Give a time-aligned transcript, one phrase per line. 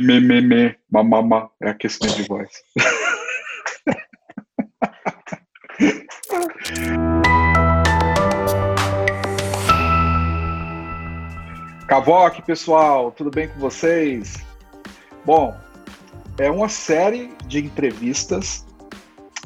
[0.00, 2.48] Me, me, me, mamama, é aquecimento de voz.
[11.88, 14.36] Cavoque, pessoal, tudo bem com vocês?
[15.24, 15.56] Bom,
[16.38, 18.64] é uma série de entrevistas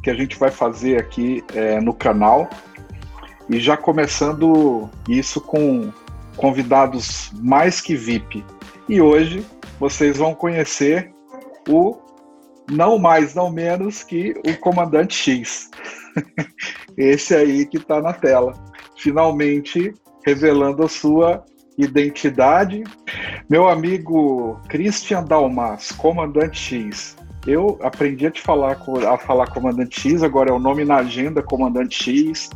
[0.03, 2.51] que a gente vai fazer aqui é, no canal
[3.49, 5.91] e já começando isso com
[6.37, 8.45] convidados mais que VIP.
[8.89, 9.47] E hoje
[9.83, 11.13] vocês vão conhecer
[11.69, 11.99] o
[12.71, 15.73] não mais, não menos que o Comandante X.
[16.97, 18.55] Esse aí que está na tela,
[18.97, 19.93] finalmente
[20.25, 21.45] revelando a sua
[21.77, 22.85] identidade.
[23.51, 27.17] Meu amigo Christian Dalmas, Comandante X.
[27.45, 31.43] Eu aprendi a te falar a falar Comandante X, agora é o nome na agenda
[31.43, 32.49] Comandante X.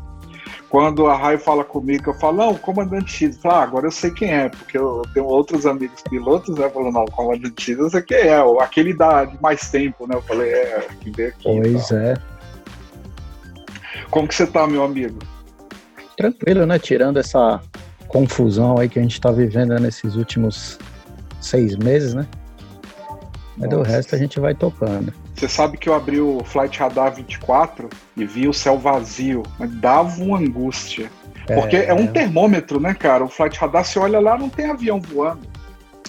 [0.77, 3.37] Quando a Rai fala comigo, eu falo, não, Comandante X.
[3.37, 6.69] Eu falo, ah, agora eu sei quem é, porque eu tenho outros amigos pilotos, né?
[6.69, 10.15] Falando, não, Comandante X, eu sei quem é, aquele da, de mais tempo, né?
[10.16, 11.45] Eu falei, é, que vê aqui.
[11.45, 12.15] Pois é.
[14.10, 15.18] Como que você tá, meu amigo?
[16.15, 16.79] Tranquilo, né?
[16.79, 17.59] Tirando essa
[18.09, 20.79] confusão aí que a gente tá vivendo nesses últimos
[21.40, 22.27] seis meses, né?
[23.57, 23.77] Mas Nossa.
[23.77, 25.11] do resto a gente vai tocando.
[25.37, 29.70] Você sabe que eu abri o Flight Radar 24 e vi o céu vazio, mas
[29.74, 31.10] dava uma angústia.
[31.46, 33.23] Porque é, é um termômetro, né, cara?
[33.23, 35.46] O Flight Radar, você olha lá, não tem avião voando.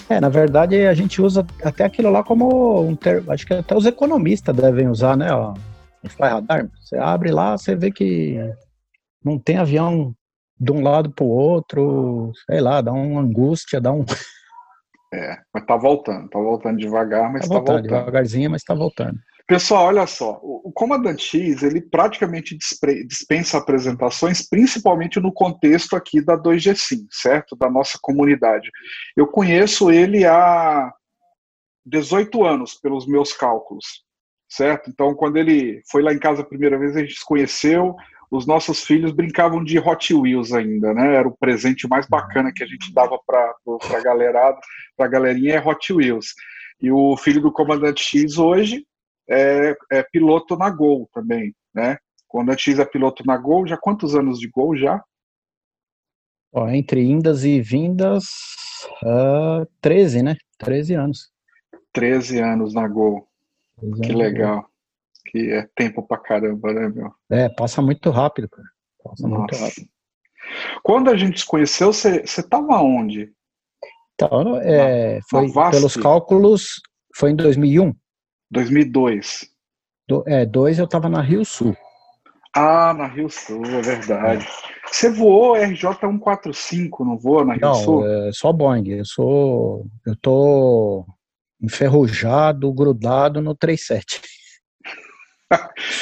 [0.09, 3.21] É, na verdade a gente usa até aquilo lá como um ter...
[3.29, 5.53] acho que até os economistas devem usar, né, ó,
[6.01, 6.69] o Flight Radar.
[6.79, 8.39] Você abre lá, você vê que
[9.23, 10.15] não tem avião
[10.57, 14.05] de um lado para o outro, sei lá, dá uma angústia, dá um
[15.17, 17.99] É, mas tá voltando, tá voltando devagar, mas tá, tá voltando, voltando.
[17.99, 19.19] Devagarzinho, mas tá voltando.
[19.47, 22.57] Pessoal, olha só, o, Comandante X, ele praticamente
[23.07, 27.55] dispensa apresentações, principalmente no contexto aqui da 2G Sim, certo?
[27.55, 28.69] Da nossa comunidade.
[29.15, 30.91] Eu conheço ele há
[31.85, 34.03] 18 anos, pelos meus cálculos,
[34.49, 34.89] certo?
[34.89, 37.95] Então, quando ele foi lá em casa a primeira vez, a gente se conheceu,
[38.29, 41.15] os nossos filhos brincavam de Hot Wheels ainda, né?
[41.15, 43.55] Era o presente mais bacana que a gente dava para
[43.95, 44.59] a galerada,
[44.95, 46.33] para a galerinha é Hot Wheels.
[46.81, 48.85] E o filho do Comandante X hoje
[49.29, 51.97] é, é piloto na Gol também, né?
[52.27, 55.01] Comandante X é piloto na Gol, já quantos anos de Gol já?
[56.51, 58.25] Ó, entre indas e vindas,
[59.03, 60.35] uh, ah, 13, né?
[60.57, 61.31] 13 anos.
[61.93, 63.25] 13 anos na Gol.
[64.03, 64.69] Que legal
[65.27, 67.11] que é tempo pra caramba, né, meu?
[67.29, 68.67] É, passa muito rápido, cara.
[69.03, 69.39] Passa Nossa.
[69.39, 69.87] muito rápido.
[70.83, 73.31] Quando a gente se conheceu, você estava onde?
[74.13, 76.81] Então, é, foi, pelos cálculos,
[77.15, 77.93] foi em 2001.
[78.49, 79.45] 2002.
[80.07, 81.75] Do, é, dois eu estava na Rio Sul.
[82.55, 84.47] Ah, na Rio Sul, é verdade.
[84.91, 88.01] Você voou RJ145, não voa na Rio não, Sul?
[88.03, 88.89] Não, é só Boeing.
[88.89, 91.05] Eu sou, eu tô
[91.61, 94.21] enferrujado, grudado no 37.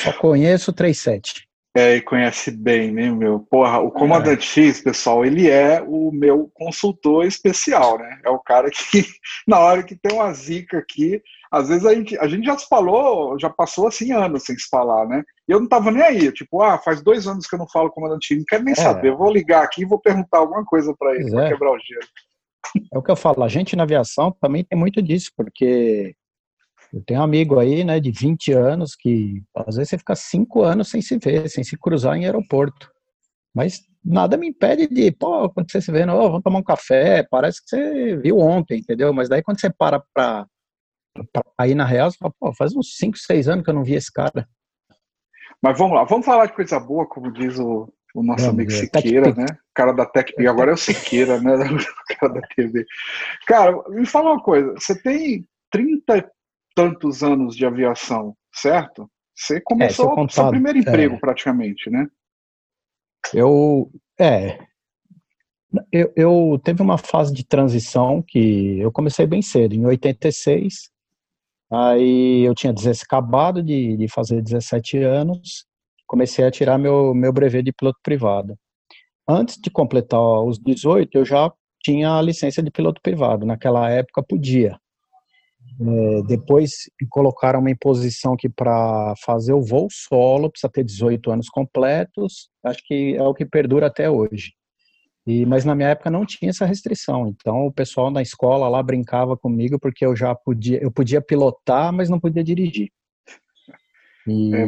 [0.03, 1.45] Só conheço o 37.
[1.77, 3.37] É, e conhece bem, né, meu?
[3.37, 4.63] Porra, o Comandante é.
[4.63, 8.21] X, pessoal, ele é o meu consultor especial, né?
[8.23, 9.05] É o cara que,
[9.45, 12.65] na hora que tem uma zica aqui, às vezes a gente, a gente já se
[12.69, 15.21] falou, já passou assim anos sem se falar, né?
[15.49, 17.91] E eu não tava nem aí, tipo, ah, faz dois anos que eu não falo
[17.91, 18.75] Comandante X, não quero nem é.
[18.75, 21.49] saber, eu vou ligar aqui e vou perguntar alguma coisa para ele, pra é.
[21.49, 22.87] quebrar o gelo.
[22.93, 26.15] É o que eu falo, a gente na aviação também tem muito disso, porque
[26.95, 30.63] eu tenho um amigo aí, né, de 20 anos, que às vezes você fica cinco
[30.63, 32.89] anos sem se ver, sem se cruzar em aeroporto.
[33.53, 37.27] Mas nada me impede de, pô, quando você se vê, oh, vamos tomar um café,
[37.29, 39.11] parece que você viu ontem, entendeu?
[39.13, 40.47] Mas daí quando você para pra,
[41.33, 43.83] pra ir na real, você fala, pô, faz uns 5, 6 anos que eu não
[43.83, 44.47] vi esse cara.
[45.61, 48.71] Mas vamos lá, vamos falar de coisa boa, como diz o, o nosso vamos amigo
[48.71, 49.45] Siqueira, né?
[49.51, 51.55] O cara da TechPix, agora é o Siqueira, né?
[52.15, 52.85] O cara da TV.
[53.45, 56.31] Cara, me fala uma coisa, você tem 30
[56.75, 59.09] tantos anos de aviação, certo?
[59.35, 62.07] Você começou é, seu primeiro emprego é, praticamente, né?
[63.33, 64.59] Eu é
[65.91, 70.89] eu, eu teve uma fase de transição que eu comecei bem cedo, em 86.
[71.71, 75.65] Aí eu tinha acabado de, de fazer 17 anos,
[76.07, 78.55] comecei a tirar meu, meu brevet de piloto privado.
[79.27, 81.51] Antes de completar os 18, eu já
[81.81, 83.45] tinha a licença de piloto privado.
[83.45, 84.79] Naquela época podia.
[85.79, 91.49] É, depois colocaram uma imposição que para fazer o voo solo precisa ter 18 anos
[91.49, 92.49] completos.
[92.63, 94.53] Acho que é o que perdura até hoje.
[95.27, 97.27] E, mas na minha época não tinha essa restrição.
[97.27, 101.91] Então o pessoal na escola lá brincava comigo porque eu já podia, eu podia pilotar,
[101.91, 102.89] mas não podia dirigir.
[104.27, 104.51] E...
[104.55, 104.67] É,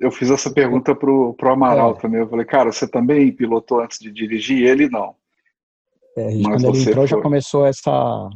[0.00, 2.00] eu fiz essa pergunta pro, pro Amaral é.
[2.00, 2.20] também.
[2.20, 4.66] Eu falei, cara, você também pilotou antes de dirigir?
[4.66, 5.14] Ele não.
[6.16, 7.06] É, quando ele entrou foi...
[7.06, 8.28] já começou essa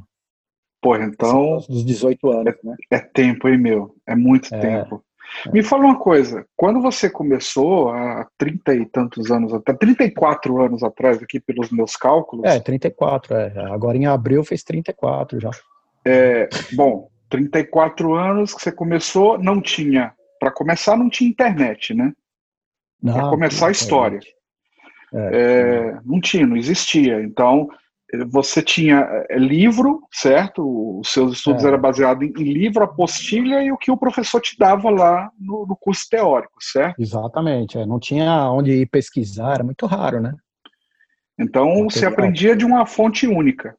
[0.85, 1.65] Pô, então.
[1.67, 2.77] Dos 18 anos, é, né?
[2.91, 3.97] É tempo, hein, meu?
[4.07, 5.03] É muito é, tempo.
[5.47, 5.51] É.
[5.51, 10.83] Me fala uma coisa, quando você começou há 30 e tantos anos atrás, 34 anos
[10.83, 12.45] atrás, aqui pelos meus cálculos.
[12.45, 13.53] É, 34, é.
[13.73, 15.51] Agora em abril fez 34 já.
[16.05, 20.13] É, bom, 34 anos que você começou, não tinha.
[20.39, 22.13] Para começar, não tinha internet, né?
[23.03, 24.21] Para começar a história.
[25.15, 27.23] É, é, não tinha, não existia.
[27.23, 27.71] Então,
[28.29, 29.01] você tinha
[29.31, 31.01] é, livro, certo?
[31.01, 31.69] Os seus estudos é.
[31.69, 35.77] eram baseados em, livro, apostilha e o que o professor te dava lá no, no
[35.77, 37.01] curso teórico, certo?
[37.01, 37.79] Exatamente.
[37.79, 37.87] É.
[37.87, 40.33] Não tinha onde ir pesquisar, era muito raro, né?
[41.39, 43.77] Então, você aprendia de uma fonte única.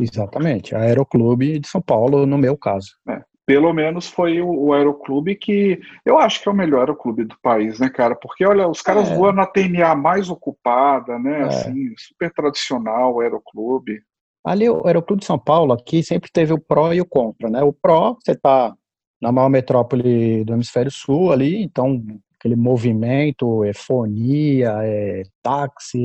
[0.00, 0.74] Exatamente.
[0.74, 2.90] Aeroclube de São Paulo, no meu caso.
[3.08, 7.24] É pelo menos foi o, o, aeroclube que eu acho que é o melhor aeroclube
[7.24, 8.14] do país, né, cara?
[8.14, 9.14] Porque olha, os caras é.
[9.14, 11.40] voam na TNA mais ocupada, né?
[11.40, 11.44] É.
[11.44, 14.00] Assim, super tradicional o aeroclube.
[14.44, 17.62] Ali o Aeroclube de São Paulo aqui sempre teve o pró e o contra, né?
[17.62, 18.74] O pró, você tá
[19.20, 22.02] na maior metrópole do hemisfério sul ali, então
[22.38, 25.98] aquele movimento, é fonia, é táxi,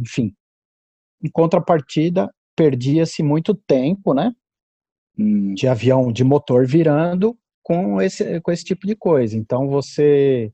[0.00, 0.32] enfim.
[1.22, 4.32] Em contrapartida, perdia-se muito tempo, né?
[5.18, 5.54] Hum.
[5.54, 9.36] de avião de motor virando com esse, com esse tipo de coisa.
[9.36, 10.52] Então você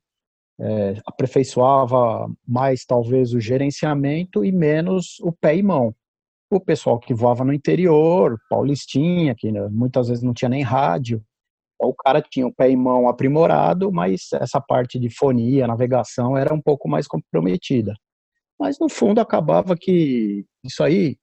[0.60, 5.94] é, aperfeiçoava mais talvez o gerenciamento e menos o pé e mão.
[6.52, 11.22] O pessoal que voava no interior, paulistinha, que né, muitas vezes não tinha nem rádio,
[11.80, 16.52] o cara tinha o pé e mão aprimorado, mas essa parte de fonia, navegação era
[16.52, 17.94] um pouco mais comprometida.
[18.58, 21.16] Mas no fundo acabava que isso aí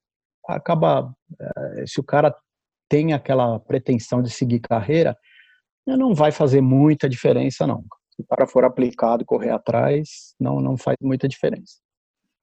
[0.47, 2.35] acaba, é, se o cara
[2.89, 5.17] tem aquela pretensão de seguir carreira,
[5.85, 7.83] não vai fazer muita diferença, não.
[8.09, 11.77] Se o cara for aplicado correr atrás, não, não faz muita diferença.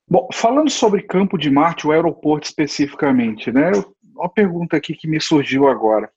[0.08, 3.73] Bom, falando sobre Campo de Marte, o aeroporto especificamente, né?
[4.14, 6.11] Uma pergunta aqui que me surgiu agora.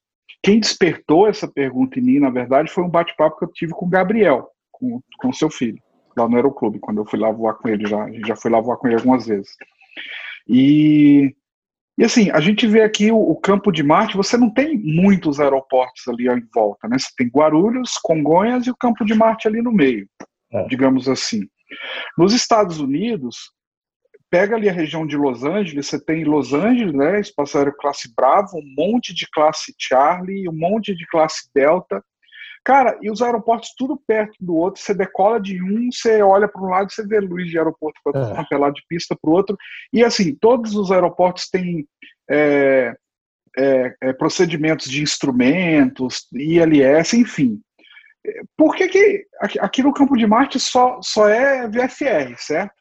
[0.44, 3.86] Quem despertou essa pergunta em mim, na verdade, foi um bate-papo que eu tive com
[3.86, 5.82] o Gabriel, com, com seu filho,
[6.16, 8.78] lá no Aeroclube, quando eu fui lá voar com ele, já, já foi lá voar
[8.78, 9.50] com ele algumas vezes.
[10.48, 11.36] E
[11.98, 15.40] e assim, a gente vê aqui o, o, Campo de Marte, você não tem muitos
[15.40, 16.98] aeroportos ali em volta, né?
[17.00, 20.08] Você tem Guarulhos, Congonhas e o Campo de Marte ali no meio,
[20.52, 20.68] é.
[20.68, 21.42] digamos assim.
[22.16, 23.52] Nos Estados Unidos,
[24.30, 28.14] pega ali a região de Los Angeles, você tem Los Angeles, né, espaço aéreo classe
[28.16, 32.04] Bravo, um monte de classe Charlie, um monte de classe Delta,
[32.68, 36.62] Cara, e os aeroportos tudo perto do outro, você decola de um, você olha para
[36.62, 38.58] um lado, você vê luz de aeroporto para é.
[38.58, 39.56] lado de pista para o outro.
[39.94, 41.88] E assim, todos os aeroportos têm
[42.30, 42.94] é,
[43.58, 47.58] é, é procedimentos de instrumentos, ILS, enfim.
[48.58, 49.26] Por que, que
[49.62, 52.76] aqui no Campo de Marte só, só é VFR, certo?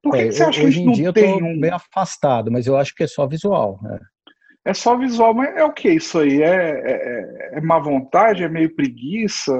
[0.00, 1.58] Por que, é, que você acha que a gente não tem um...
[1.60, 3.80] bem afastado, mas eu acho que é só visual.
[3.84, 4.13] É.
[4.66, 6.42] É só visual, mas é o que isso aí?
[6.42, 8.42] É, é, é, má vontade?
[8.42, 9.52] É meio preguiça?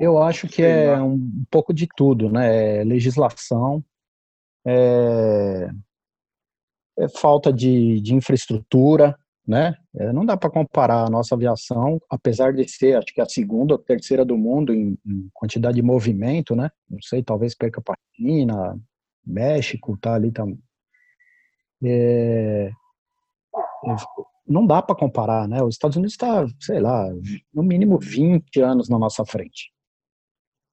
[0.00, 2.78] Eu acho que é um pouco de tudo, né?
[2.78, 3.84] É legislação,
[4.66, 5.68] é,
[6.98, 9.14] é falta de, de, infraestrutura,
[9.46, 9.76] né?
[9.94, 13.74] É, não dá para comparar a nossa aviação, apesar de ser, acho que a segunda
[13.74, 16.70] ou terceira do mundo em, em quantidade de movimento, né?
[16.88, 18.80] Não sei, talvez perca para China,
[19.24, 20.58] México, tá ali também.
[21.84, 22.70] É,
[24.46, 25.62] não dá para comparar, né?
[25.62, 27.08] Os Estados Unidos está, sei lá,
[27.52, 29.72] no mínimo 20 anos na nossa frente.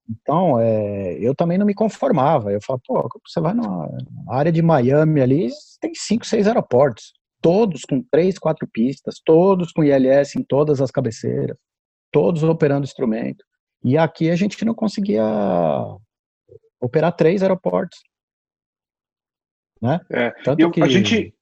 [0.09, 2.51] Então, é, eu também não me conformava.
[2.51, 3.87] Eu falo, pô, você vai na
[4.29, 9.83] área de Miami ali, tem cinco, seis aeroportos, todos com três, quatro pistas, todos com
[9.83, 11.57] ILS em todas as cabeceiras,
[12.11, 13.43] todos operando instrumento.
[13.83, 15.23] E aqui a gente não conseguia
[16.79, 17.99] operar três aeroportos.
[19.81, 19.99] Né?
[20.11, 20.81] É, Tanto eu, que...
[20.81, 21.33] A gente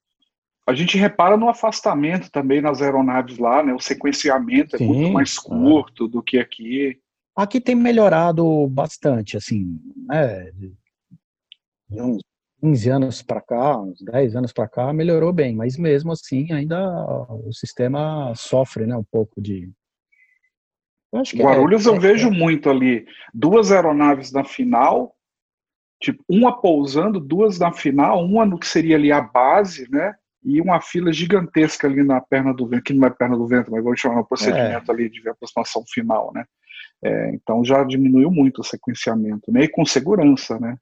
[0.66, 3.74] a gente repara no afastamento também nas aeronaves lá, né?
[3.74, 6.08] O sequenciamento Sim, é muito mais curto é.
[6.08, 7.00] do que aqui.
[7.34, 10.50] Aqui tem melhorado bastante, assim, né?
[10.52, 12.22] De uns
[12.60, 16.78] 15 anos para cá, uns 10 anos para cá, melhorou bem, mas mesmo assim ainda
[17.28, 18.96] o sistema sofre, né?
[18.96, 19.68] Um pouco de.
[21.12, 23.04] Eu acho que é, Guarulhos é, eu é, vejo muito ali.
[23.34, 25.16] Duas aeronaves na final,
[26.00, 30.14] tipo, uma pousando, duas na final, uma no que seria ali a base, né?
[30.44, 33.70] E uma fila gigantesca ali na perna do vento, que não é perna do vento,
[33.70, 34.94] mas vamos chamar no procedimento é.
[34.94, 36.44] ali de aproximação final, né?
[37.04, 39.64] É, então já diminuiu muito o sequenciamento, né?
[39.64, 40.76] E com segurança, né?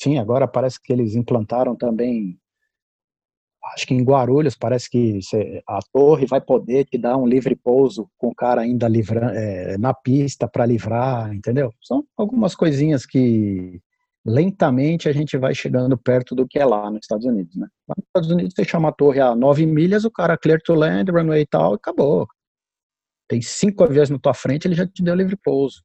[0.00, 2.38] Sim, agora parece que eles implantaram também,
[3.74, 5.18] acho que em Guarulhos parece que
[5.66, 9.76] a torre vai poder te dar um livre pouso com o cara ainda livra, é,
[9.76, 11.72] na pista para livrar, entendeu?
[11.82, 13.80] São algumas coisinhas que
[14.24, 17.66] lentamente a gente vai chegando perto do que é lá nos Estados Unidos, né?
[17.88, 20.74] Lá nos Estados Unidos você chama a torre a nove milhas, o cara clear to
[20.74, 22.26] land, runway e tal, e acabou.
[23.28, 25.82] Tem cinco aviões na tua frente, ele já te deu livre pouso.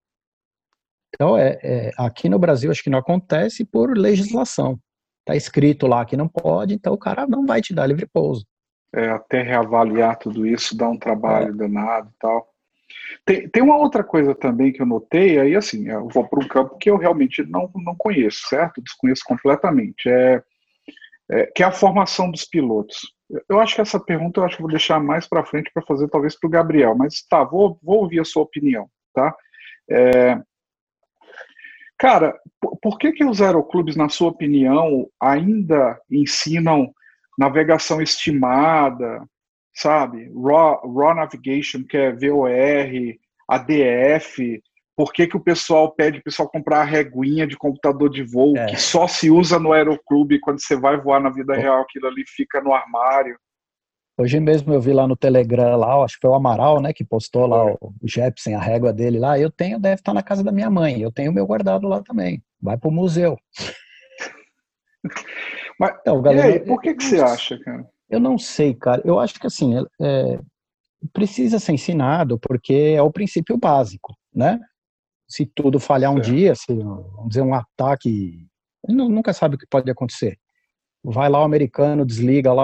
[1.13, 4.77] Então, é, é, aqui no Brasil, acho que não acontece por legislação.
[5.21, 8.45] Está escrito lá que não pode, então o cara não vai te dar livre pouso.
[8.93, 11.53] É, até reavaliar tudo isso dá um trabalho é.
[11.53, 12.54] danado e tal.
[13.25, 16.47] Tem, tem uma outra coisa também que eu notei, aí assim, eu vou para um
[16.47, 18.81] campo que eu realmente não, não conheço, certo?
[18.81, 20.09] Desconheço completamente.
[20.09, 20.43] É,
[21.29, 22.99] é, que é a formação dos pilotos.
[23.49, 26.07] Eu acho que essa pergunta eu acho que vou deixar mais para frente para fazer
[26.07, 29.35] talvez para o Gabriel, mas tá, vou, vou ouvir a sua opinião, tá?
[29.89, 30.39] É,
[31.97, 32.39] cara,
[32.81, 36.93] por, que que os aeroclubes, na sua opinião, ainda ensinam
[37.37, 39.23] navegação estimada,
[39.75, 40.31] sabe?
[40.33, 42.49] Raw, raw Navigation, que é VOR,
[43.47, 44.61] ADF.
[44.97, 48.55] Por que, que o pessoal pede o pessoal comprar a reguinha de computador de voo,
[48.55, 48.67] é.
[48.67, 52.23] que só se usa no aeroclube quando você vai voar na vida real, aquilo ali
[52.25, 53.37] fica no armário.
[54.17, 57.03] Hoje mesmo eu vi lá no Telegram, lá, acho que foi o Amaral, né, que
[57.03, 59.37] postou lá o, o Jepsen, a régua dele lá.
[59.37, 61.01] Eu tenho, deve estar na casa da minha mãe.
[61.01, 62.41] Eu tenho o meu guardado lá também.
[62.61, 63.37] Vai pro museu.
[65.77, 67.85] Mas, então, galera, e aí, por que, que você acha, cara?
[68.09, 69.01] Eu não sei, cara.
[69.03, 70.39] Eu acho que assim, é,
[71.11, 74.59] precisa ser ensinado porque é o princípio básico, né?
[75.27, 76.21] Se tudo falhar um é.
[76.21, 78.47] dia, se, vamos dizer, um ataque,
[78.87, 80.37] nunca sabe o que pode acontecer.
[81.03, 82.63] Vai lá o americano, desliga lá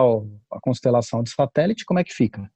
[0.52, 2.50] a constelação de satélite, como é que fica?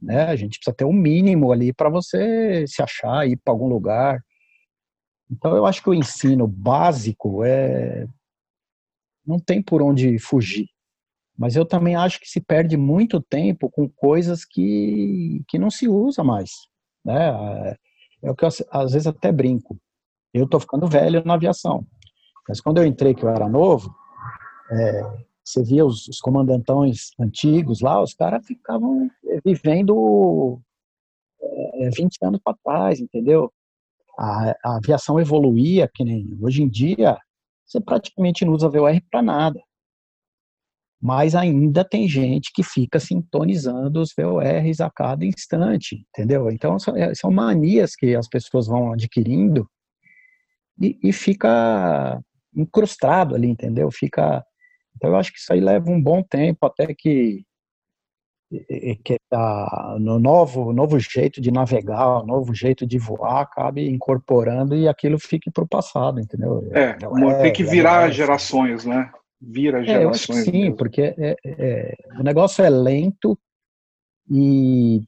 [0.00, 0.24] Né?
[0.24, 4.22] A gente precisa ter um mínimo ali para você se achar, ir para algum lugar.
[5.30, 8.06] Então eu acho que o ensino básico é
[9.26, 10.66] não tem por onde fugir.
[11.40, 15.88] Mas eu também acho que se perde muito tempo com coisas que, que não se
[15.88, 16.50] usa mais.
[17.02, 17.74] Né?
[18.22, 19.80] É o que eu às vezes até brinco.
[20.34, 21.86] Eu estou ficando velho na aviação.
[22.46, 23.90] Mas quando eu entrei, que eu era novo,
[24.70, 25.02] é,
[25.42, 29.10] você via os, os, comandantões antigos lá, os caras ficavam
[29.42, 30.60] vivendo
[31.40, 33.50] é, 20 anos para trás, entendeu?
[34.18, 37.16] A, a, aviação evoluía, que nem hoje em dia,
[37.64, 39.58] você praticamente não usa VOR para nada
[41.00, 46.50] mas ainda tem gente que fica sintonizando os VORs a cada instante, entendeu?
[46.50, 49.66] Então são, é, são manias que as pessoas vão adquirindo
[50.78, 52.20] e, e, fica
[52.54, 53.90] incrustado ali, entendeu?
[53.90, 54.44] Fica,
[54.94, 57.44] então eu acho que isso aí leva um bom tempo até que
[59.04, 59.16] que
[60.00, 65.52] no novo novo jeito de navegar, novo jeito de voar, acabe incorporando e aquilo fique
[65.52, 66.68] para o passado, entendeu?
[66.72, 69.08] É, é tem que virar é, gerações, né?
[69.40, 70.00] Vira gerações.
[70.00, 70.76] É, eu acho que sim, mesmo.
[70.76, 73.38] porque é, é, o negócio é lento
[74.30, 75.02] e,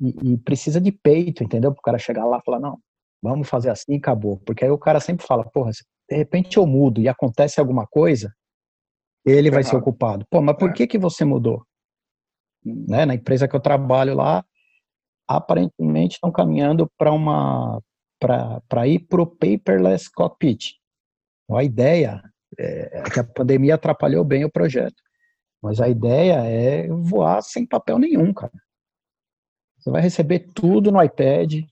[0.00, 1.72] e, e, precisa de peito, entendeu?
[1.72, 2.78] Para o cara chegar lá e falar, não,
[3.22, 4.38] vamos fazer assim e acabou.
[4.38, 8.32] Porque aí o cara sempre fala, porra, de repente eu mudo e acontece alguma coisa,
[9.24, 10.26] ele vai ser ocupado.
[10.30, 10.72] Pô, mas por é.
[10.72, 11.64] que, que você mudou?
[12.64, 12.86] Hum.
[12.88, 13.06] Né?
[13.06, 14.44] Na empresa que eu trabalho lá,
[15.28, 17.80] aparentemente estão caminhando para uma
[18.20, 20.76] para ir para o paperless cockpit.
[21.44, 22.22] Então, a ideia
[22.58, 25.02] é, que a pandemia atrapalhou bem o projeto.
[25.62, 28.52] Mas a ideia é voar sem papel nenhum, cara.
[29.78, 31.62] Você vai receber tudo no iPad,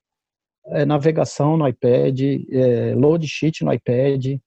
[0.67, 2.21] é, navegação no iPad,
[2.51, 4.39] é, load sheet no iPad,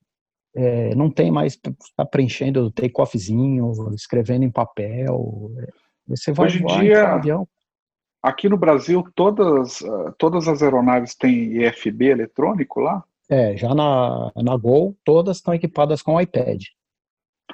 [0.56, 1.60] é, não tem mais
[1.96, 5.52] tá preenchendo take-offzinho, escrevendo em papel.
[5.60, 5.68] É,
[6.08, 7.48] você vai Hoje voar em dia, avião.
[8.24, 9.84] Aqui no Brasil, todas,
[10.18, 13.04] todas as aeronaves têm IFB eletrônico lá?
[13.30, 16.62] É, já na, na Gol, todas estão equipadas com iPad.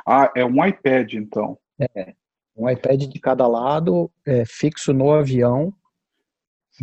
[0.05, 1.57] Ah, é um iPad, então.
[1.79, 2.13] É,
[2.55, 5.73] um iPad de cada lado, é, fixo no avião.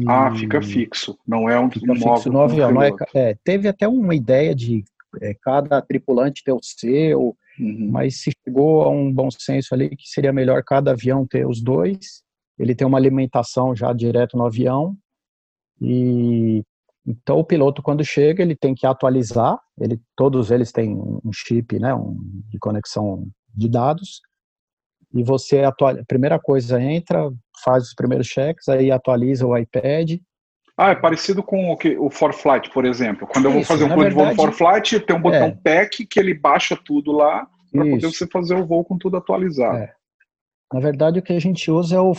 [0.07, 2.73] Ah, fica fixo, não é um, fica fixo no avião.
[2.73, 4.85] Não é, é, teve até uma ideia de
[5.21, 7.89] é, cada tripulante ter o seu, uhum.
[7.91, 11.61] mas se chegou a um bom senso ali que seria melhor cada avião ter os
[11.63, 12.23] dois.
[12.59, 14.97] Ele tem uma alimentação já direto no avião
[15.81, 16.63] e
[17.09, 21.79] então o piloto quando chega ele tem que atualizar, ele todos eles têm um chip,
[21.79, 22.19] né, um,
[22.51, 24.21] de conexão de dados.
[25.15, 27.31] E você atualiza, primeira coisa entra,
[27.65, 30.19] faz os primeiros cheques, aí atualiza o iPad.
[30.77, 33.27] Ah, é parecido com o, que, o ForFlight, por exemplo.
[33.27, 35.51] Quando eu vou fazer um plano de voo no ForFlight, tem um botão é.
[35.51, 39.79] PEC que ele baixa tudo lá para poder você fazer o voo com tudo atualizado.
[39.79, 39.93] É.
[40.73, 42.13] Na verdade, o que a gente usa é o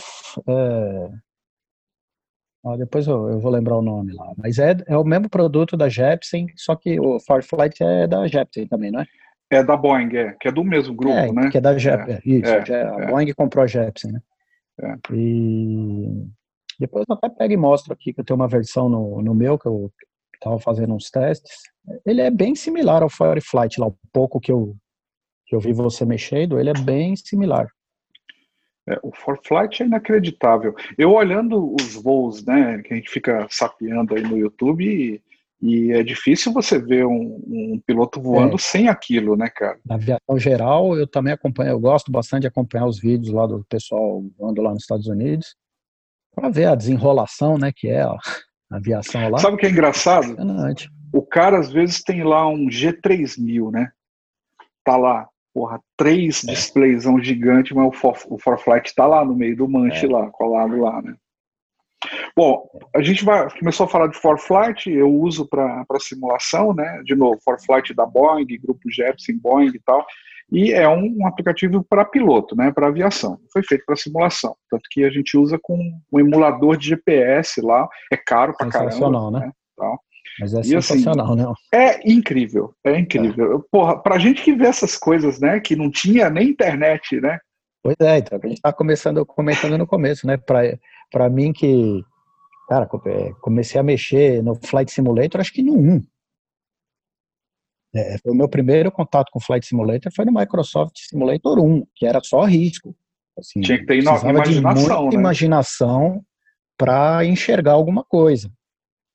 [0.48, 1.10] é,
[2.64, 4.32] ah, depois eu, eu, vou lembrar o nome lá.
[4.36, 8.66] Mas é, é o mesmo produto da Jepsen, só que o Farflight é da Jepsen
[8.66, 9.06] também, não é?
[9.52, 11.50] É da Boeing, é, que é do mesmo grupo, é, né?
[11.50, 12.72] Que é da Jepsen, é, isso.
[12.72, 13.06] É, a é.
[13.06, 14.20] Boeing comprou a Jepsen, né?
[14.82, 14.94] É.
[15.12, 16.26] E
[16.78, 19.58] depois eu até pego e mostro aqui que eu tenho uma versão no, no meu,
[19.58, 19.90] que eu,
[20.40, 21.52] estava fazendo uns testes.
[22.06, 24.74] Ele é bem similar ao Fireflight, lá o pouco que eu,
[25.46, 27.68] que eu vi você mexendo, ele é bem similar.
[28.90, 30.74] É, o Forflight é inacreditável.
[30.98, 35.22] Eu olhando os voos, né, que a gente fica sapeando aí no YouTube, e,
[35.62, 38.58] e é difícil você ver um, um piloto voando é.
[38.58, 39.78] sem aquilo, né, cara?
[39.86, 43.64] Na aviação geral, eu também acompanho, eu gosto bastante de acompanhar os vídeos lá do
[43.68, 45.54] pessoal voando lá nos Estados Unidos,
[46.34, 48.16] para ver a desenrolação, né, que é a
[48.72, 49.38] aviação lá.
[49.38, 50.36] Sabe o que é engraçado?
[51.12, 53.90] O cara às vezes tem lá um G3000, né?
[54.84, 56.52] Tá lá porra, três é.
[56.52, 60.08] displays um gigante, mas o, For, o Forflight tá lá no meio do manche é.
[60.08, 61.14] lá, colado lá, né?
[62.34, 62.66] Bom,
[62.96, 67.02] a gente vai, começou a falar de Forflight, eu uso para simulação, né?
[67.04, 70.06] De novo, Forflight da Boeing, Grupo Jetson, Boeing e tal.
[70.52, 72.72] E é um, um aplicativo para piloto, né?
[72.72, 73.38] Para aviação.
[73.52, 74.56] Foi feito para simulação.
[74.68, 75.78] Tanto que a gente usa com
[76.12, 77.88] um emulador de GPS lá.
[78.10, 79.30] É caro para caramba.
[79.30, 79.46] né?
[79.46, 79.52] né?
[79.76, 80.00] Tal.
[80.38, 81.54] Mas é e, assim, sensacional, assim, né?
[81.72, 83.58] É incrível, é incrível.
[83.58, 83.68] É.
[83.70, 87.38] Porra, pra gente que vê essas coisas, né, que não tinha nem internet, né?
[87.82, 90.36] Pois é, então, a gente tá começando, comentando no começo, né?
[90.36, 90.60] Pra,
[91.10, 92.04] pra mim que,
[92.68, 96.02] cara, é, comecei a mexer no Flight Simulator, acho que no 1.
[97.94, 102.06] É, foi o meu primeiro contato com Flight Simulator foi no Microsoft Simulator 1, que
[102.06, 102.94] era só risco.
[103.36, 105.14] Assim, Tinha que ter imaginação, né?
[105.14, 106.24] imaginação
[106.76, 108.50] para enxergar alguma coisa.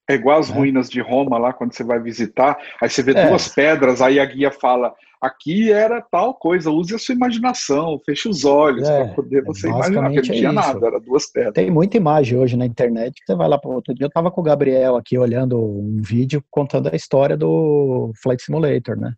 [0.08, 0.54] É igual as é.
[0.54, 3.28] ruínas de Roma lá, quando você vai visitar, aí você vê é.
[3.28, 8.30] duas pedras, aí a guia fala, aqui era tal coisa, use a sua imaginação, feche
[8.30, 11.54] os olhos é, para poder você imaginar, porque não tinha nada, era duas pedras.
[11.54, 14.42] Tem muita imagem hoje na internet, você vai lá para outro dia, eu estava com
[14.42, 19.14] o Gabriel aqui olhando um vídeo contando a história do Flight Simulator, né?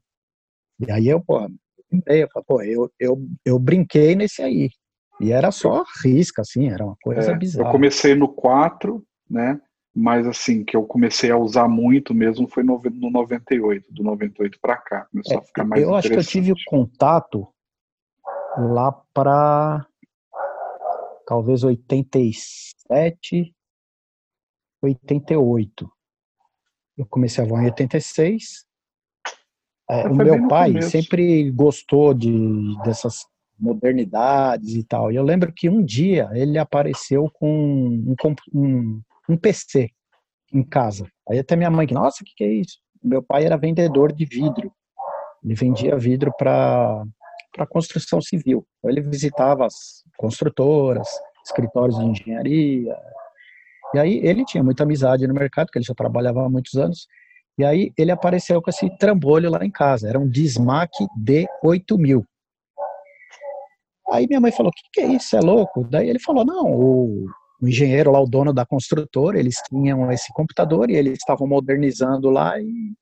[0.88, 1.50] E aí eu, pô,
[2.06, 4.70] eu, pô, eu, eu, eu brinquei nesse aí.
[5.20, 7.70] E era só risca, assim, era uma coisa é, bizarra.
[7.70, 9.60] Eu comecei no 4, né?
[10.00, 14.60] Mas assim, que eu comecei a usar muito mesmo foi no, no 98, do 98
[14.62, 17.48] para cá, começou é, a ficar mais Eu acho que eu tive contato
[18.56, 19.88] lá para
[21.26, 23.56] talvez 87,
[24.84, 25.92] 88.
[26.96, 28.68] Eu comecei a voar em 86.
[29.90, 30.92] É, o meu pai começo.
[30.92, 33.26] sempre gostou de dessas
[33.60, 35.12] modernidades e tal.
[35.12, 38.16] E eu lembro que um dia ele apareceu com um,
[38.54, 39.90] um um PC
[40.54, 41.08] em casa.
[41.30, 42.78] Aí até minha mãe, nossa, o que, que é isso?
[43.04, 44.72] Meu pai era vendedor de vidro.
[45.44, 47.04] Ele vendia vidro para
[47.58, 48.66] para construção civil.
[48.78, 51.08] Então, ele visitava as construtoras,
[51.44, 52.96] escritórios de engenharia.
[53.96, 57.08] E aí ele tinha muita amizade no mercado, porque ele já trabalhava há muitos anos.
[57.58, 60.08] E aí ele apareceu com esse trambolho lá em casa.
[60.08, 62.24] Era um Dismac D8000.
[64.12, 65.36] Aí minha mãe falou: "O que, que é isso?
[65.36, 67.28] É louco?" Daí ele falou: "Não, o
[67.62, 72.30] o engenheiro lá, o dono da construtora, eles tinham esse computador e eles estavam modernizando
[72.30, 72.94] lá e,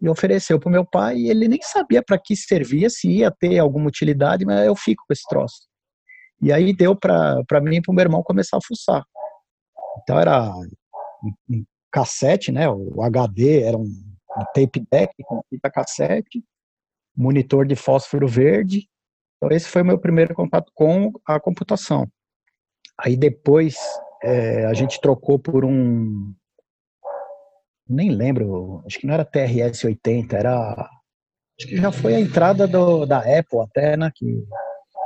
[0.00, 3.30] e ofereceu para o meu pai e ele nem sabia para que servia, se ia
[3.30, 5.66] ter alguma utilidade, mas eu fico com esse troço.
[6.40, 9.04] E aí deu para mim e para o meu irmão começar a fuçar.
[10.02, 10.52] Então era
[11.50, 12.68] um, cassete, né?
[12.68, 16.44] O HD era um, um tape deck com fita cassete,
[17.16, 18.86] monitor de fósforo verde.
[19.36, 22.06] Então esse foi o meu primeiro contato com a computação.
[22.98, 23.76] Aí depois
[24.22, 26.32] é, a gente trocou por um.
[27.88, 30.88] Nem lembro, acho que não era TRS 80, era.
[31.58, 34.10] Acho que já foi a entrada do, da Apple até, né?
[34.14, 34.44] Que,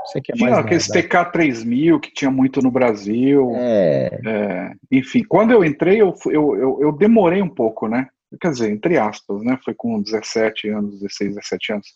[0.07, 3.53] sei que é tinha aqueles TK3000 que tinha muito no Brasil.
[3.55, 4.19] É...
[4.27, 8.09] É, enfim, quando eu entrei, eu, eu, eu, eu, demorei um pouco, né?
[8.41, 9.59] Quer dizer, entre aspas, né?
[9.65, 11.87] Foi com 17 anos, 16, 17 anos.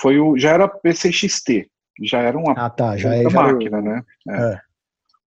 [0.00, 1.68] Foi o, já era PCXT,
[2.02, 4.02] já era uma ah, tá, já, é, já máquina, né?
[4.28, 4.52] É.
[4.52, 4.65] é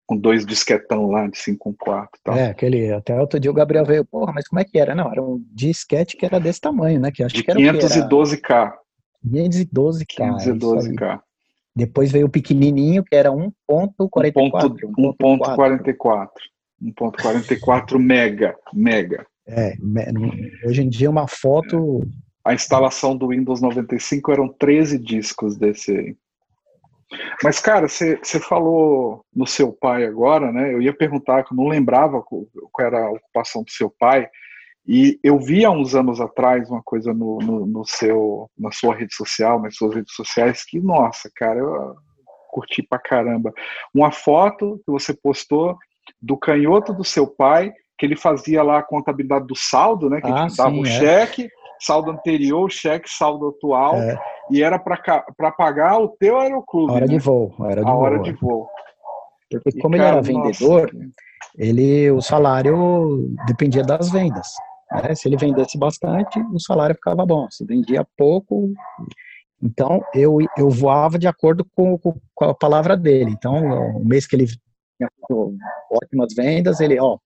[0.09, 2.35] com dois disquetão lá de 5 4 tal.
[2.35, 4.95] É, aquele, até outro dia o Gabriel veio, porra, mas como é que era?
[4.95, 7.13] Não, era um disquete que era desse tamanho, né?
[7.13, 8.73] Que acho de que era 512K.
[9.27, 10.07] 512K.
[10.17, 11.21] 512K.
[11.77, 14.79] Depois veio o pequenininho, que era 1.44.
[14.99, 16.29] 1.44.
[16.83, 19.27] 1.44 mega, mega.
[19.47, 19.75] É,
[20.65, 22.01] hoje em dia uma foto...
[22.43, 26.17] A instalação do Windows 95 eram 13 discos desse aí.
[27.43, 30.75] Mas, cara, você falou no seu pai agora, né?
[30.75, 32.47] Eu ia perguntar, que eu não lembrava qual
[32.81, 34.29] era a ocupação do seu pai.
[34.87, 38.95] E eu vi há uns anos atrás uma coisa no, no, no, seu, na sua
[38.95, 41.97] rede social, nas suas redes sociais, que, nossa, cara, eu
[42.51, 43.53] curti pra caramba.
[43.95, 45.77] Uma foto que você postou
[46.21, 50.21] do canhoto do seu pai, que ele fazia lá a contabilidade do saldo, né?
[50.21, 50.91] Que ah, dava o um é.
[50.91, 51.49] cheque,
[51.81, 53.97] saldo anterior, cheque, saldo atual.
[53.97, 54.19] É
[54.51, 56.93] e era para pagar o teu aeroclube.
[56.93, 57.13] A hora né?
[57.13, 57.55] de voo.
[57.59, 58.69] A hora de, a voo, hora de voo.
[59.51, 61.11] Porque como e, ele cara, era vendedor, nossa,
[61.57, 64.49] ele o salário dependia das vendas.
[64.93, 65.15] Né?
[65.15, 67.47] Se ele vendesse bastante, o salário ficava bom.
[67.51, 68.73] Se vendia pouco,
[69.63, 73.31] então eu, eu voava de acordo com, com a palavra dele.
[73.31, 73.55] Então,
[73.97, 75.11] o mês que ele tinha
[75.91, 77.19] ótimas vendas, ele, ó,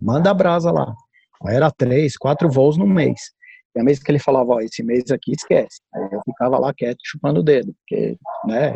[0.00, 0.94] manda a brasa lá.
[1.46, 3.32] Era três, quatro voos no mês.
[3.78, 5.80] A mês que ele falava, ó, esse mês aqui esquece.
[5.94, 8.70] Aí eu ficava lá quieto, chupando o dedo, porque, né,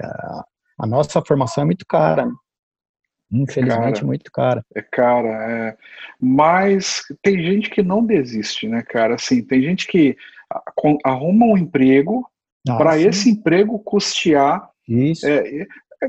[0.00, 0.44] a,
[0.80, 2.32] a nossa formação é muito cara, né?
[3.30, 4.64] Infelizmente, cara, muito cara.
[4.74, 5.76] É cara, é.
[6.20, 9.16] Mas tem gente que não desiste, né, cara?
[9.16, 10.16] Assim, tem gente que
[11.04, 12.26] arruma um emprego
[12.68, 14.70] ah, para esse emprego custear.
[14.88, 15.26] Isso.
[15.26, 15.66] É,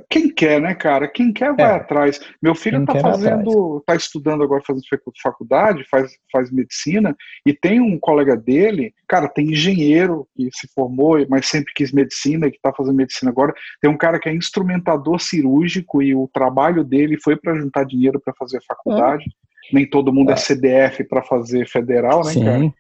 [0.10, 1.08] quem quer, né, cara?
[1.08, 1.76] Quem quer vai é.
[1.76, 2.20] atrás.
[2.42, 4.84] Meu filho está fazendo, está estudando agora, fazendo
[5.22, 11.18] faculdade, faz, faz medicina, e tem um colega dele, cara, tem engenheiro que se formou,
[11.28, 13.54] mas sempre quis medicina e que está fazendo medicina agora.
[13.82, 18.20] Tem um cara que é instrumentador cirúrgico e o trabalho dele foi para juntar dinheiro
[18.20, 19.24] para fazer faculdade.
[19.26, 19.74] É.
[19.74, 22.44] Nem todo mundo é, é CDF para fazer federal, né, Sim.
[22.46, 22.74] cara?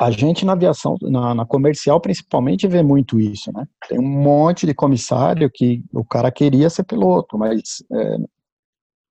[0.00, 3.66] A gente na aviação, na, na, comercial principalmente, vê muito isso, né?
[3.88, 8.16] Tem um monte de comissário que o cara queria ser piloto, mas, é,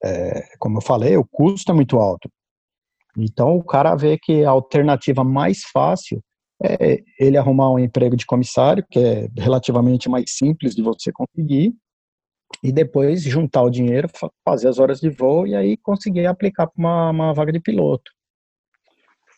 [0.04, 2.30] é, como eu falei, o custo é muito alto.
[3.18, 6.22] Então o cara vê que a alternativa mais fácil
[6.64, 11.74] é ele arrumar um emprego de comissário, que é relativamente mais simples de você conseguir,
[12.64, 14.08] e depois juntar o dinheiro,
[14.48, 18.12] fazer as horas de voo e aí conseguir aplicar para uma, uma vaga de piloto.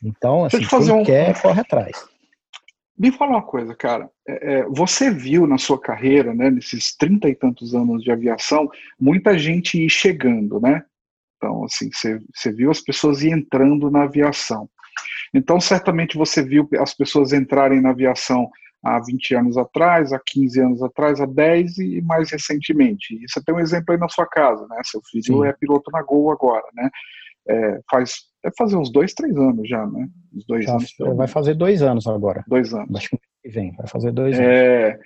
[0.04, 1.04] Então, assim, quem um...
[1.04, 2.06] quer, corre atrás.
[2.98, 4.10] Me fala uma coisa, cara.
[4.28, 8.70] É, é, você viu na sua carreira, né, nesses trinta e tantos anos de aviação,
[9.00, 10.84] muita gente ir chegando, né?
[11.38, 14.68] Então, assim, você, você viu as pessoas ir entrando na aviação.
[15.34, 18.50] Então, certamente você viu as pessoas entrarem na aviação
[18.84, 23.14] há 20 anos atrás, há 15 anos atrás, há 10 e mais recentemente.
[23.14, 24.82] E você tem um exemplo aí na sua casa, né?
[24.84, 25.46] Seu filho Sim.
[25.46, 26.90] é piloto na Gol agora, né?
[27.48, 30.08] É, faz Deve fazer uns dois, três anos já, né?
[30.34, 30.96] Uns dois já, anos.
[31.18, 32.46] Vai fazer dois anos agora.
[32.48, 32.96] Dois anos.
[32.96, 35.06] Acho que vem, vai fazer dois é, anos.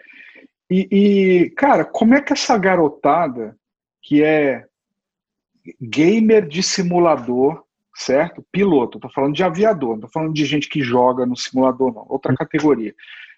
[0.69, 3.57] E, e, cara, como é que essa garotada
[4.03, 4.63] que é
[5.81, 7.63] gamer de simulador,
[7.95, 8.45] certo?
[8.51, 12.05] Piloto, tô falando de aviador, não tô falando de gente que joga no simulador, não,
[12.09, 12.93] outra categoria.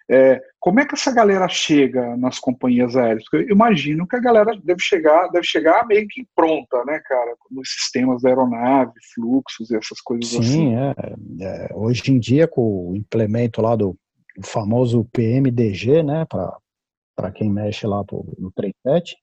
[0.09, 3.23] É, como é que essa galera chega nas companhias aéreas?
[3.23, 7.35] Porque eu imagino que a galera deve chegar, deve chegar meio que pronta, né, cara,
[7.49, 10.51] nos sistemas da aeronave, fluxos e essas coisas Sim, assim.
[10.51, 10.95] Sim, é,
[11.41, 13.97] é, hoje em dia com o implemento lá do
[14.43, 18.03] famoso PMDG, né, para quem mexe lá
[18.37, 19.15] no 37,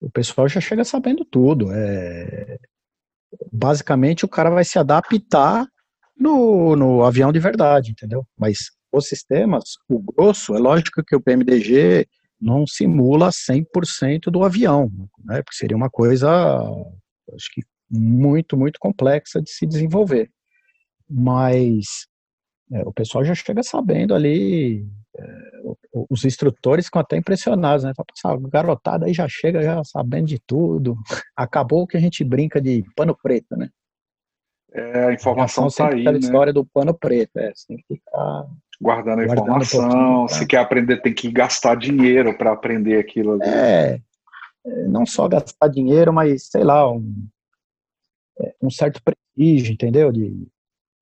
[0.00, 1.72] o pessoal já chega sabendo tudo.
[1.72, 2.56] É,
[3.52, 5.66] basicamente o cara vai se adaptar
[6.16, 8.26] no, no avião de verdade, entendeu?
[8.36, 12.06] Mas os sistemas, o grosso, é lógico que o PMDG
[12.40, 14.90] não simula 100% do avião,
[15.24, 16.28] né, porque seria uma coisa,
[17.34, 20.30] acho que muito, muito complexa de se desenvolver.
[21.08, 22.06] Mas
[22.70, 25.48] é, o pessoal já chega sabendo ali, é,
[26.10, 27.92] os instrutores ficam até impressionados, né?
[28.14, 30.96] Essa garotada aí já chega já sabendo de tudo.
[31.34, 33.68] Acabou que a gente brinca de pano preto, né?
[34.72, 36.18] É, a informação está aí, né?
[36.18, 38.46] história do pano preto, é, você tem que ficar
[38.80, 40.24] guardando a informação.
[40.24, 43.42] Um se quer aprender, tem que gastar dinheiro para aprender aquilo ali.
[43.44, 44.00] É,
[44.88, 47.26] não só gastar dinheiro, mas sei lá, um,
[48.40, 50.12] é, um certo prestígio, entendeu?
[50.12, 50.46] De,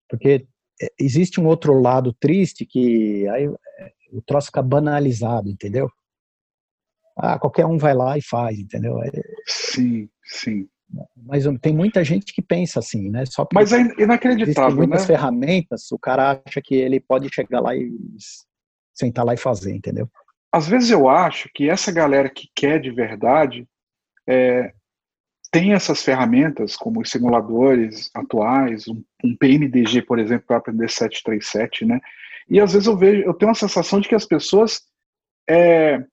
[0.08, 0.46] porque
[0.80, 5.90] é, existe um outro lado triste que aí é, o troço fica banalizado, entendeu?
[7.18, 8.98] Ah, qualquer um vai lá e faz, entendeu?
[9.46, 10.68] Sim, sim.
[11.16, 13.24] Mas tem muita gente que pensa assim, né?
[13.26, 15.06] Só Mas é inacreditável, tem muitas né?
[15.06, 17.90] ferramentas, o cara acha que ele pode chegar lá e
[18.94, 20.08] sentar lá e fazer, entendeu?
[20.52, 23.66] Às vezes eu acho que essa galera que quer de verdade
[24.26, 24.72] é,
[25.50, 31.84] tem essas ferramentas, como os simuladores atuais, um, um PMDG, por exemplo, para aprender 737,
[31.84, 32.00] né?
[32.48, 34.82] E às vezes eu vejo, eu tenho a sensação de que as pessoas
[35.48, 36.04] é,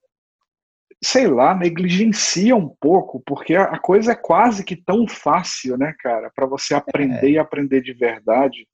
[1.04, 6.30] sei lá, negligencia um pouco, porque a, coisa é quase que tão fácil, né, cara,
[6.34, 7.30] para você aprender é.
[7.32, 8.66] e aprender de verdade.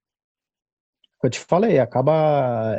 [1.22, 2.76] Eu te falei, acaba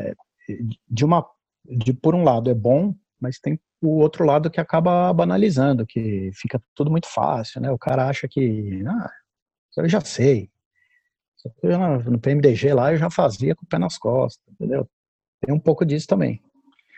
[0.90, 1.26] de uma
[1.64, 6.32] de por um lado é bom, mas tem o outro lado que acaba banalizando, que
[6.34, 7.70] fica tudo muito fácil, né?
[7.72, 9.12] O cara acha que, ah,
[9.78, 10.50] eu já sei.
[12.06, 14.88] No PMDG lá eu já fazia com o pé nas costas, entendeu?
[15.40, 16.42] Tem um pouco disso também.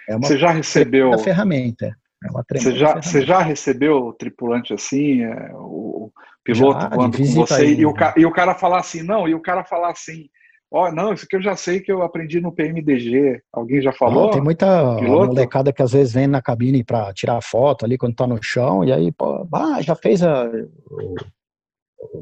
[0.08, 1.96] É uma Você já recebeu a ferramenta.
[2.24, 6.12] É você, já, você já recebeu o tripulante assim, é, o,
[6.44, 9.64] piloto já, com você e o, e o cara falar assim, não, e o cara
[9.64, 10.30] falar assim,
[10.72, 13.42] ó, oh, não, isso aqui eu já sei que eu aprendi no PMDG.
[13.52, 14.26] Alguém já falou?
[14.26, 18.16] Não, tem muita molecada que às vezes vem na cabine para tirar foto ali quando
[18.16, 20.50] tá no chão, e aí, pô, ah, já fez a,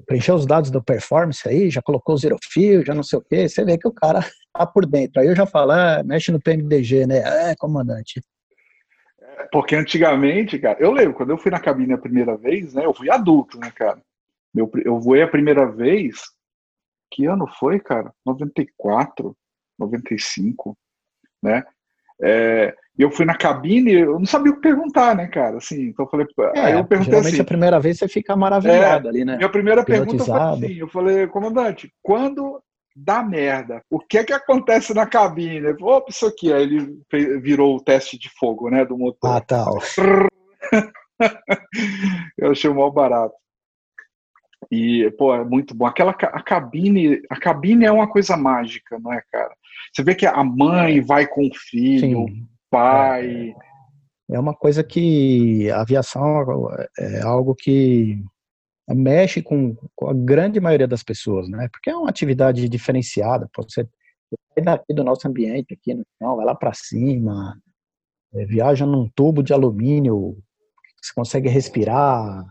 [0.05, 3.21] preencheu os dados do performance aí, já colocou o zero fio, já não sei o
[3.21, 4.21] quê, você vê que o cara
[4.53, 5.21] tá por dentro.
[5.21, 7.51] Aí eu já falo, ah, mexe no PMDG, né?
[7.51, 8.21] É, comandante.
[9.51, 12.85] Porque antigamente, cara, eu lembro, quando eu fui na cabine a primeira vez, né?
[12.85, 14.01] Eu fui adulto, né, cara?
[14.53, 16.21] Meu, eu voei a primeira vez.
[17.11, 18.13] Que ano foi, cara?
[18.25, 19.35] 94,
[19.77, 20.77] 95,
[21.41, 21.63] né?
[22.21, 25.57] É, eu fui na cabine, eu não sabia o que perguntar, né, cara?
[25.57, 27.41] Assim, então eu falei, é, aí eu perguntei geralmente assim.
[27.41, 29.37] a primeira vez você fica maravilhado é, ali, né?
[29.37, 32.61] Minha primeira pergunta foi assim, eu falei, comandante, quando
[32.95, 35.75] dá merda, o que é que acontece na cabine?
[35.81, 39.31] Opa, isso aqui, aí ele virou o teste de fogo, né, do motor.
[39.31, 39.65] Ah, tá.
[42.37, 43.35] eu achei o maior barato.
[44.71, 45.85] E, pô, é muito bom.
[45.85, 49.53] Aquela a cabine, a cabine é uma coisa mágica, não é, cara?
[49.93, 52.15] Você vê que a mãe vai com o filho, Sim.
[52.15, 52.27] o
[52.69, 53.53] pai.
[54.29, 58.23] É, é uma coisa que a aviação é algo que
[58.89, 61.67] mexe com, com, a grande maioria das pessoas, né?
[61.71, 63.49] Porque é uma atividade diferenciada.
[63.55, 63.87] Você
[64.53, 67.57] sai daqui do nosso ambiente, aqui no chão, vai lá para cima,
[68.33, 70.37] é, viaja num tubo de alumínio,
[71.01, 72.45] você consegue respirar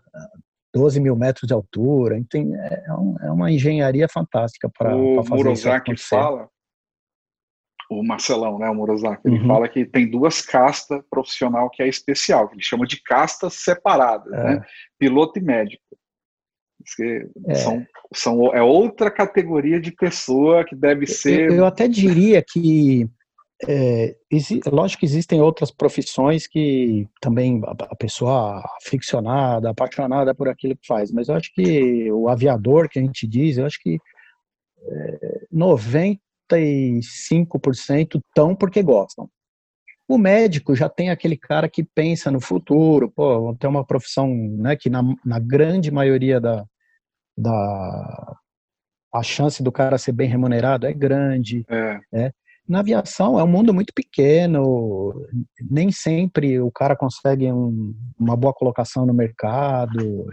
[0.74, 2.18] 12 mil metros de altura.
[2.18, 2.84] Então, é,
[3.22, 4.90] é uma engenharia fantástica para
[5.24, 6.48] fazer Murozaki isso fala,
[7.90, 9.48] o Marcelão, né, o Murozaki, ele uhum.
[9.48, 14.32] fala que tem duas castas profissional que é especial, que ele chama de castas separadas,
[14.32, 14.44] é.
[14.44, 14.64] né,
[14.96, 15.82] piloto e médico.
[17.46, 17.54] É.
[17.54, 21.50] São, são, é outra categoria de pessoa que deve ser.
[21.50, 23.06] Eu, eu até diria que
[23.68, 24.16] é,
[24.70, 31.12] lógico que existem outras profissões que também a pessoa aficionada, apaixonada por aquilo que faz,
[31.12, 33.98] mas eu acho que o aviador que a gente diz, eu acho que
[34.82, 39.28] é, 95% tão porque gostam.
[40.10, 44.28] O médico já tem aquele cara que pensa no futuro, pô, vou ter uma profissão
[44.58, 46.64] né, que na, na grande maioria da,
[47.38, 48.36] da
[49.14, 51.64] a chance do cara ser bem remunerado é grande.
[51.68, 52.00] É.
[52.12, 52.30] Né?
[52.68, 55.12] na aviação é um mundo muito pequeno,
[55.70, 60.26] nem sempre o cara consegue um, uma boa colocação no mercado.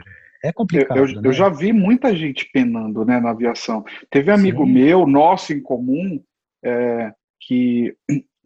[0.44, 0.98] É complicado.
[0.98, 1.22] Eu, eu, né?
[1.24, 3.84] eu, já vi muita gente penando né, na aviação.
[4.10, 4.72] Teve amigo Sim.
[4.72, 6.20] meu, nosso em comum,
[6.64, 7.12] é,
[7.42, 7.96] que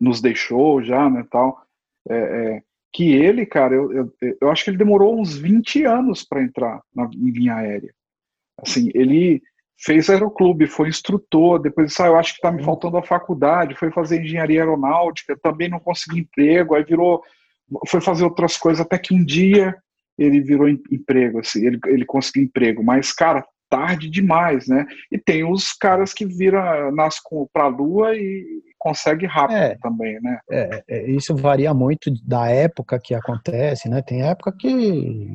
[0.02, 1.62] nos deixou já, né, tal,
[2.10, 6.24] é, é, que ele, cara, eu, eu, eu, acho que ele demorou uns 20 anos
[6.24, 7.94] para entrar na, em linha aérea.
[8.58, 9.42] Assim, ele
[9.78, 13.76] fez aeroclube, foi instrutor, depois disse, ah, eu acho que está me faltando a faculdade,
[13.76, 17.24] foi fazer engenharia aeronáutica, também não consegui emprego, aí virou,
[17.88, 19.76] foi fazer outras coisas, até que um dia
[20.18, 24.86] ele virou emprego, assim, ele, ele conseguiu emprego, mas, cara, tarde demais, né?
[25.10, 27.22] E tem os caras que viram, nascem
[27.54, 28.46] para a lua e
[28.78, 30.40] consegue rápido é, também, né?
[30.52, 34.02] É, é, isso varia muito da época que acontece, né?
[34.02, 35.34] Tem época que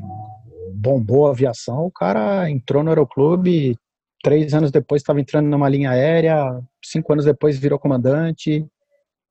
[0.74, 3.78] bombou a aviação, o cara entrou no aeroclube,
[4.22, 8.66] três anos depois estava entrando numa linha aérea, cinco anos depois virou comandante.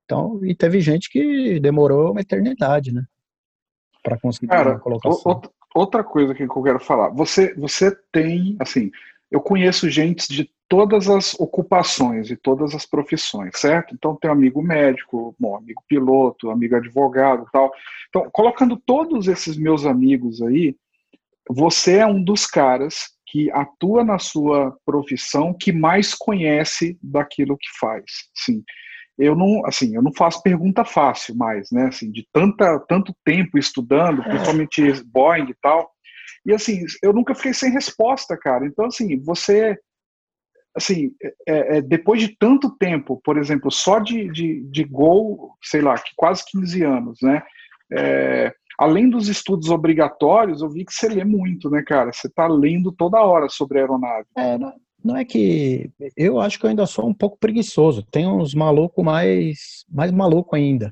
[0.03, 3.03] Então, e teve gente que demorou uma eternidade, né?
[4.01, 5.41] Para conseguir Cara, uma colocação.
[5.75, 7.09] Outra coisa que eu quero falar.
[7.09, 8.89] Você, você tem, assim,
[9.29, 13.93] eu conheço gente de todas as ocupações e todas as profissões, certo?
[13.93, 17.73] Então, tem amigo médico, bom, amigo piloto, amigo advogado tal.
[18.07, 20.77] Então, colocando todos esses meus amigos aí,
[21.49, 27.67] você é um dos caras que atua na sua profissão que mais conhece daquilo que
[27.77, 28.29] faz.
[28.33, 28.63] Sim.
[29.17, 31.85] Eu não, assim, eu não faço pergunta fácil mais, né?
[31.85, 34.29] Assim, de tanta, tanto tempo estudando, é.
[34.29, 35.89] principalmente Boeing e tal.
[36.45, 38.65] E assim, eu nunca fiquei sem resposta, cara.
[38.65, 39.77] Então, assim, você
[40.75, 41.11] assim,
[41.47, 45.95] é, é, depois de tanto tempo, por exemplo, só de, de, de gol, sei lá,
[46.17, 47.41] quase 15 anos, né?
[47.93, 52.11] É, além dos estudos obrigatórios, eu vi que você lê muito, né, cara?
[52.11, 54.27] Você está lendo toda hora sobre aeronave.
[54.37, 54.57] É,
[55.05, 55.91] não, é que.
[56.17, 58.01] Eu acho que eu ainda sou um pouco preguiçoso.
[58.01, 60.91] Tem uns malucos mais, mais maluco ainda.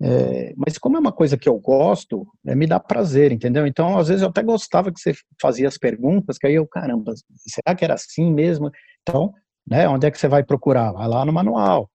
[0.00, 3.66] É, mas como é uma coisa que eu gosto, é, me dá prazer, entendeu?
[3.66, 7.12] Então, às vezes eu até gostava que você fazia as perguntas, que aí eu, caramba,
[7.36, 8.70] será que era assim mesmo?
[9.02, 9.34] Então,
[9.68, 10.92] né, onde é que você vai procurar?
[10.92, 11.90] Vai lá no manual.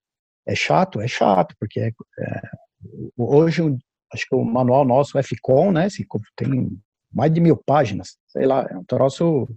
[0.45, 1.01] É chato?
[1.01, 2.41] É chato, porque é, é,
[3.17, 3.63] hoje
[4.13, 5.87] acho que o manual nosso, o FCOM, né,
[6.35, 6.69] tem
[7.11, 9.47] mais de mil páginas, sei lá, é um troço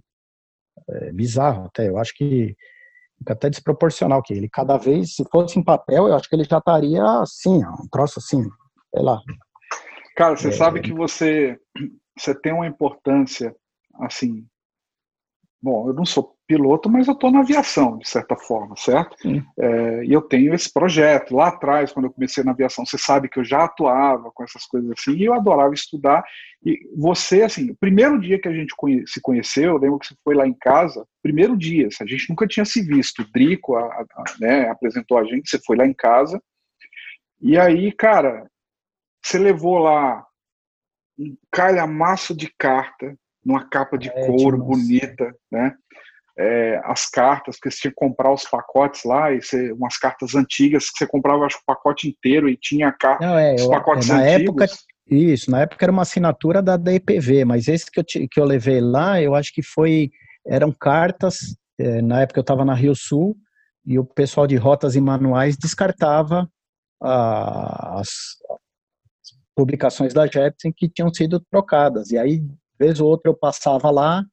[0.89, 2.55] é, bizarro até, eu acho que
[3.17, 6.43] fica até desproporcional que ele cada vez, se fosse em papel, eu acho que ele
[6.43, 8.43] já estaria assim, um troço assim,
[8.93, 9.21] sei lá.
[10.15, 11.57] Cara, você é, sabe que você,
[12.17, 13.55] você tem uma importância,
[14.01, 14.45] assim,
[15.61, 19.15] bom, eu não sou piloto, mas eu estou na aviação, de certa forma, certo?
[19.57, 21.33] É, e eu tenho esse projeto.
[21.33, 24.65] Lá atrás, quando eu comecei na aviação, você sabe que eu já atuava com essas
[24.65, 26.21] coisas assim, e eu adorava estudar.
[26.65, 30.07] E você, assim, o primeiro dia que a gente conhe se conheceu, eu lembro que
[30.07, 33.21] você foi lá em casa, primeiro dia, a gente nunca tinha se visto.
[33.21, 36.41] O Drico a, a, né, apresentou a gente, você foi lá em casa,
[37.39, 38.45] e aí, cara,
[39.23, 40.25] você levou lá
[41.17, 45.75] um calhamaço de carta, numa capa de é, couro bonita, né?
[46.41, 50.35] É, as cartas, porque você tinha que comprar os pacotes lá, e você, umas cartas
[50.35, 54.09] antigas que você comprava acho, o pacote inteiro e tinha carta, Não, é, os pacotes
[54.09, 54.41] eu, na antigos.
[54.41, 54.65] Época,
[55.07, 58.79] isso, na época era uma assinatura da, EPV, mas esse que eu, que eu levei
[58.81, 60.09] lá, eu acho que foi,
[60.45, 63.35] eram cartas, é, na época eu estava na Rio Sul,
[63.85, 66.47] e o pessoal de rotas e manuais descartava
[67.01, 68.09] as,
[69.55, 72.11] publicações da Jepsen que tinham sido trocadas.
[72.11, 72.43] E aí,
[72.79, 74.23] vez ou outra, eu passava lá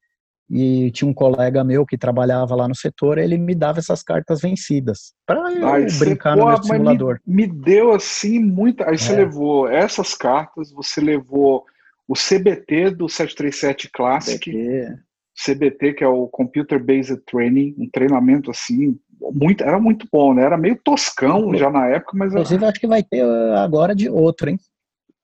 [0.50, 4.40] e tinha um colega meu que trabalhava lá no setor, ele me dava essas cartas
[4.40, 7.20] vencidas para eu brincar no meu simulador.
[7.26, 8.86] Me, me, deu assim muita.
[8.86, 8.96] Aí é.
[8.96, 11.64] você levou essas cartas, você levou
[12.06, 14.50] o CBT do 737 Classic.
[14.50, 15.08] CBT.
[15.44, 18.98] CBT, que é o Computer Based Training, um treinamento assim,
[19.32, 20.42] muito, era muito bom, né?
[20.42, 22.32] Era meio toscão já na época, mas.
[22.32, 22.70] Inclusive, era...
[22.72, 23.22] acho que vai ter
[23.56, 24.58] agora de outro, hein?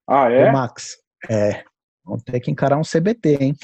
[0.07, 0.51] Ah, é?
[0.51, 0.99] O Max.
[1.29, 1.65] É.
[2.05, 3.57] Vamos ter que encarar um CBT, hein?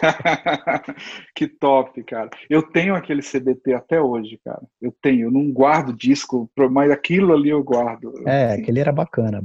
[1.34, 2.30] que top, cara.
[2.48, 4.62] Eu tenho aquele CBT até hoje, cara.
[4.80, 8.12] Eu tenho, eu não guardo disco, mas aquilo ali eu guardo.
[8.26, 9.42] É, aquele era bacana.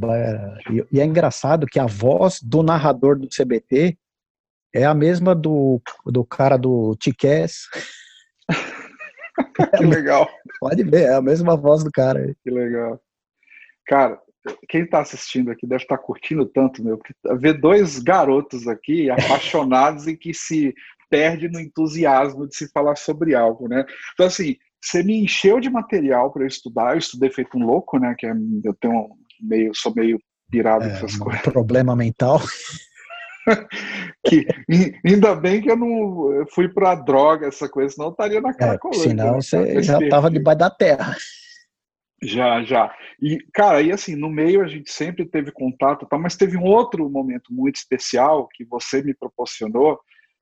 [0.92, 3.98] E é engraçado que a voz do narrador do CBT
[4.74, 7.68] é a mesma do, do cara do Tiqués.
[9.78, 10.30] que legal.
[10.60, 12.36] Pode ver, é a mesma voz do cara.
[12.44, 13.00] Que legal.
[13.88, 14.20] Cara,
[14.68, 19.10] quem está assistindo aqui deve estar tá curtindo tanto, meu, porque ver dois garotos aqui
[19.10, 20.74] apaixonados e que se
[21.10, 23.86] perde no entusiasmo de se falar sobre algo, né?
[24.14, 27.98] Então, assim, você me encheu de material para eu estudar, eu estudei feito um louco,
[27.98, 28.16] né?
[28.18, 29.10] Que é, eu tenho
[29.42, 31.42] meio, sou meio pirado é, com essas um coisas.
[31.42, 32.40] Problema mental.
[34.26, 34.48] que
[35.04, 38.80] ainda bem que eu não fui para droga, essa coisa, senão eu estaria na cara
[38.84, 41.16] É, senão você já estava debaixo da terra.
[42.24, 42.96] Já, já.
[43.22, 46.64] E, cara, e assim, no meio a gente sempre teve contato, tá, mas teve um
[46.64, 50.00] outro momento muito especial que você me proporcionou,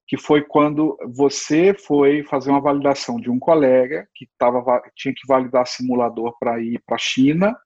[0.07, 5.25] que foi quando você foi fazer uma validação de um colega que tava, tinha que
[5.27, 7.57] validar simulador para ir para a China,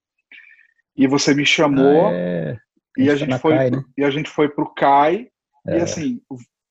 [0.96, 2.58] e você me chamou, ah, é.
[2.98, 3.84] e, a gente foi, né?
[3.98, 5.28] e a gente foi para o CAI,
[5.68, 5.78] é.
[5.78, 6.22] e assim,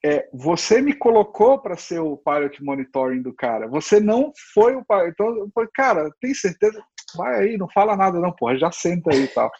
[0.04, 3.66] é, você me colocou para ser o pilot monitoring do cara.
[3.66, 5.10] Você não foi o pilot.
[5.10, 6.80] Então, eu falei, cara, tem certeza?
[7.16, 9.50] Vai aí, não fala nada não, porra, já senta aí e tal.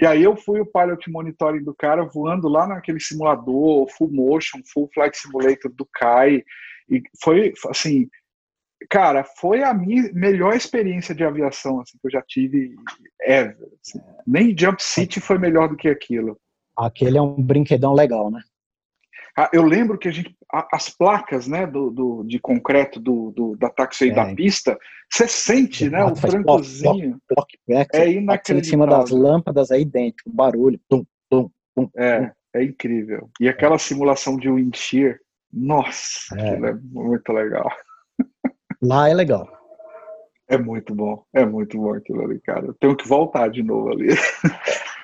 [0.00, 4.60] E aí eu fui o pilot monitoring do cara voando lá naquele simulador, full motion,
[4.72, 6.42] full flight simulator do Kai,
[6.88, 8.08] e foi, assim,
[8.88, 12.74] cara, foi a minha melhor experiência de aviação assim, que eu já tive
[13.20, 13.56] ever.
[13.80, 14.00] Assim.
[14.26, 16.38] Nem Jump City foi melhor do que aquilo.
[16.76, 18.40] Aquele é um brinquedão legal, né?
[19.38, 20.34] Ah, eu lembro que a gente,
[20.72, 24.14] as placas né, do, do de concreto do, do da taxi é.
[24.14, 24.78] da pista,
[25.10, 26.02] você sente, né?
[26.04, 27.20] O trancozinho.
[27.92, 28.60] é inacreditável.
[28.60, 30.80] Em cima das lâmpadas é idêntico, barulho.
[30.88, 33.28] Tum, tum, tum, é, é incrível.
[33.38, 35.18] E aquela simulação de wind shear,
[35.52, 36.54] nossa, é.
[36.54, 37.70] é muito legal.
[38.80, 39.46] Lá é legal.
[40.48, 42.66] É muito bom, é muito bom aquilo ali, cara.
[42.66, 44.08] Eu tenho que voltar de novo ali.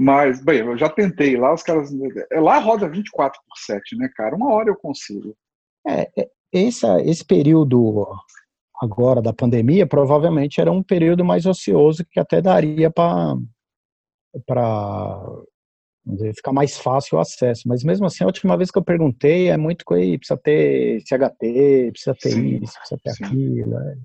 [0.00, 1.90] Mas, bem, eu já tentei lá, os caras.
[2.30, 4.36] Lá roda 24 por 7, né, cara?
[4.36, 5.36] Uma hora eu consigo.
[5.84, 8.06] É, é esse, esse período
[8.80, 13.34] agora da pandemia provavelmente era um período mais ocioso que até daria para
[16.32, 17.66] ficar mais fácil o acesso.
[17.66, 21.90] Mas mesmo assim, a última vez que eu perguntei é muito coisa, precisa ter CHT,
[21.90, 23.24] precisa ter sim, isso, precisa ter sim.
[23.24, 23.78] aquilo.
[23.78, 23.96] É.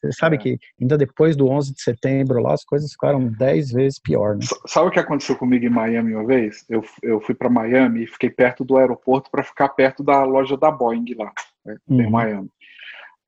[0.00, 0.38] Você sabe é.
[0.38, 4.44] que ainda depois do 11 de setembro lá, as coisas ficaram 10 vezes pior, né?
[4.66, 6.64] Sabe o que aconteceu comigo em Miami uma vez?
[6.68, 10.56] Eu, eu fui para Miami e fiquei perto do aeroporto para ficar perto da loja
[10.56, 11.32] da Boeing lá,
[11.64, 12.00] né, uhum.
[12.00, 12.50] em Miami.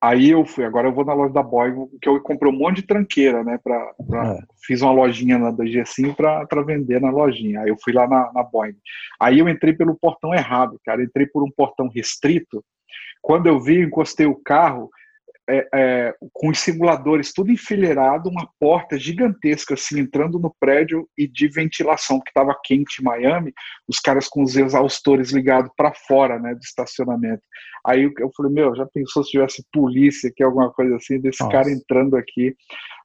[0.03, 2.77] Aí eu fui, agora eu vou na loja da Boeing, que eu comprei um monte
[2.77, 3.59] de tranqueira, né?
[3.63, 4.39] Pra, pra é.
[4.65, 7.61] Fiz uma lojinha na da Gessim para vender na lojinha.
[7.61, 8.77] Aí eu fui lá na, na Boeing.
[9.21, 11.03] Aí eu entrei pelo portão errado, cara.
[11.03, 12.65] Entrei por um portão restrito.
[13.21, 14.89] Quando eu vi, eu encostei o carro,
[15.51, 21.27] é, é, com os simuladores tudo enfileirado, uma porta gigantesca assim entrando no prédio e
[21.27, 23.53] de ventilação que estava quente em Miami,
[23.89, 27.43] os caras com os exaustores ligados para fora, né, do estacionamento.
[27.85, 31.53] Aí eu falei, meu, já pensou se tivesse polícia aqui, alguma coisa assim, desse Nossa.
[31.53, 32.55] cara entrando aqui?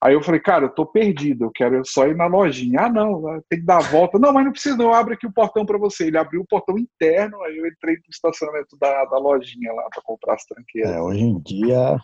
[0.04, 2.82] Aí eu falei, cara, eu tô perdido, eu quero só ir na lojinha.
[2.82, 4.20] Ah, não, tem que dar a volta.
[4.20, 6.08] Não, mas não precisa, não, abre aqui o portão para você.
[6.08, 10.04] Ele abriu o portão interno, aí eu entrei no estacionamento da, da lojinha lá para
[10.04, 10.92] comprar as tranqueiras.
[10.92, 11.98] É, hoje em dia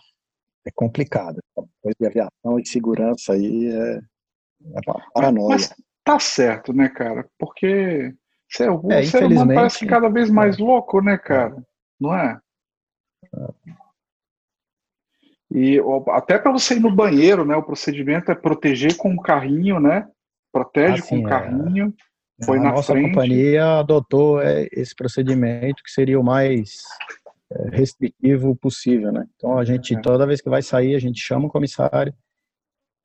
[0.65, 1.39] é complicado.
[1.55, 4.79] Depois de aviação e segurança aí é, é
[5.13, 5.49] paranoia.
[5.49, 7.27] Mas, tá certo, né, cara?
[7.37, 8.13] Porque
[8.59, 10.63] é, o é, ser humano parece cada vez mais é.
[10.63, 11.55] louco, né, cara?
[11.99, 12.39] Não é?
[13.35, 13.71] é.
[15.53, 17.55] E até para você ir no banheiro, né?
[17.55, 20.07] O procedimento é proteger com o carrinho, né?
[20.51, 21.29] Protege assim, com o é.
[21.29, 21.93] carrinho.
[22.41, 22.45] É.
[22.45, 23.09] Foi a na nossa frente.
[23.09, 27.20] companhia adotou é, esse procedimento que seria o mais é,
[27.71, 29.25] restritivo possível, né?
[29.35, 30.01] Então a gente é.
[30.01, 32.13] toda vez que vai sair a gente chama o comissário,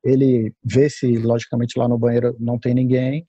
[0.03, 3.27] ele vê se logicamente lá no banheiro não tem ninguém,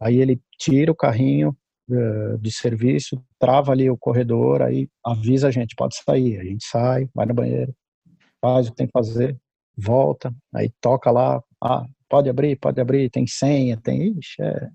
[0.00, 1.56] aí ele tira o carrinho
[1.90, 6.64] uh, de serviço, trava ali o corredor, aí avisa a gente pode sair, a gente
[6.64, 7.74] sai, vai no banheiro,
[8.40, 9.38] faz o que tem que fazer,
[9.76, 14.18] volta, aí toca lá, ah, pode abrir, pode abrir, tem senha, tem.
[14.18, 14.68] Ixi, é,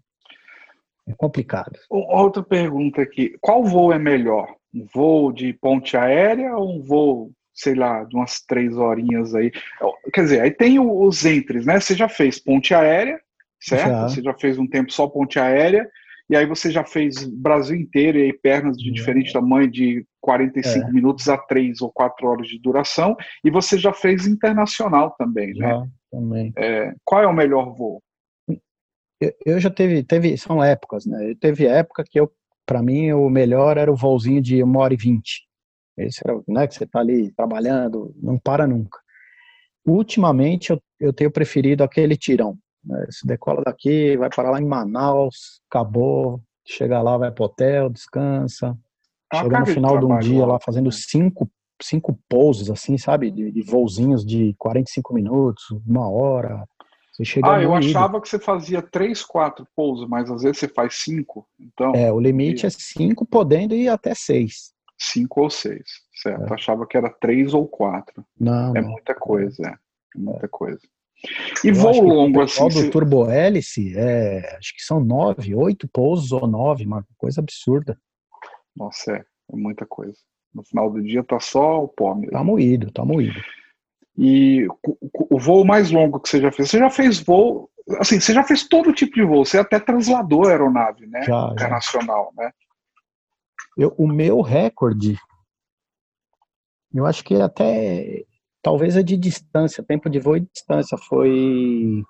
[1.09, 1.78] é complicado.
[1.89, 4.47] Outra pergunta aqui: qual voo é melhor?
[4.74, 9.51] Um voo de ponte aérea ou um voo, sei lá, de umas três horinhas aí?
[10.13, 11.80] Quer dizer, aí tem os entres, né?
[11.80, 13.20] Você já fez ponte aérea,
[13.59, 13.89] certo?
[13.89, 14.09] Já.
[14.09, 15.89] Você já fez um tempo só ponte aérea
[16.30, 20.88] e aí você já fez Brasil inteiro e aí pernas de diferente tamanho, de 45
[20.88, 20.91] é.
[20.91, 25.55] minutos a 3 ou 4 horas de duração, e você já fez internacional também, né?
[25.55, 25.89] já, né?
[26.11, 26.53] Também.
[26.57, 28.01] É, qual é o melhor voo?
[29.20, 31.34] Eu, eu, já teve, teve, são épocas, né?
[31.39, 32.32] Teve época que eu,
[32.68, 35.47] para mim, o melhor era o voozinho de 1 hora e 20.
[35.97, 38.99] Esse era, né, que você tá ali trabalhando, não para nunca.
[39.86, 43.07] Ultimamente eu, eu tenho preferido aquele tirão, né?
[43.09, 48.78] Se decola daqui, vai parar lá em Manaus, acabou, chega lá, vai pro hotel, descansa.
[49.32, 51.49] Ah, chega no final de um dia lá fazendo cinco,
[51.82, 53.32] cinco pousos, assim, sabe?
[53.32, 56.68] De, de voozinhos de 45 minutos, uma hora.
[57.18, 60.68] Você chega ah, eu achava que você fazia três, quatro pousos, mas às vezes você
[60.68, 61.47] faz cinco.
[61.59, 62.68] Então, é, o limite e...
[62.68, 64.72] é cinco, podendo ir até seis.
[64.99, 65.84] Cinco ou seis,
[66.22, 66.51] certo.
[66.51, 66.53] É.
[66.53, 68.24] Achava que era três ou quatro.
[68.39, 68.76] Não.
[68.76, 68.91] É não.
[68.91, 69.72] muita coisa, é.
[70.15, 70.82] é muita coisa.
[71.63, 72.63] E voo longo, assim.
[72.63, 77.41] O do turbo hélice, é, acho que são nove, oito pousos ou nove, uma coisa
[77.41, 77.99] absurda.
[78.76, 80.18] Nossa, é, é muita coisa.
[80.53, 82.32] No final do dia tá só o pó mesmo.
[82.34, 83.41] Tá moído, tá moído.
[84.18, 84.68] E
[85.30, 88.43] o, voo mais longo que você já fez, você já fez voo, assim, você já
[88.43, 91.22] fez todo tipo de voo, você até transladou a aeronave, né?
[91.22, 92.43] Já, internacional, já.
[92.43, 92.51] né?
[93.78, 95.18] Eu, o meu recorde,
[96.93, 98.24] eu acho que até
[98.61, 102.03] talvez a de distância, tempo de voo e distância, foi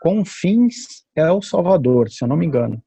[0.00, 2.82] Confins El Salvador, se eu não me engano.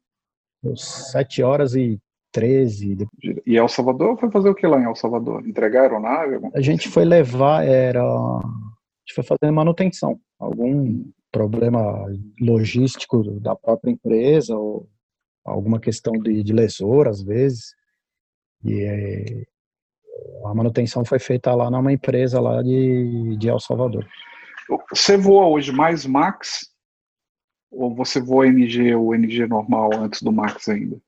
[0.75, 1.99] Sete horas e
[2.31, 3.07] 13.
[3.45, 5.45] E El Salvador foi fazer o que lá em El Salvador?
[5.47, 6.39] Entregar a aeronave?
[6.53, 8.01] A gente foi levar, era.
[8.03, 8.41] A
[9.05, 10.19] gente foi fazer manutenção.
[10.39, 12.05] Algum problema
[12.39, 14.87] logístico da própria empresa, ou
[15.45, 17.73] alguma questão de, de lesor, às vezes.
[18.63, 19.45] E
[20.45, 24.07] a manutenção foi feita lá numa empresa lá de, de El Salvador.
[24.89, 26.71] Você voa hoje mais Max
[27.71, 30.99] ou você voa NG ou NG normal antes do Max ainda?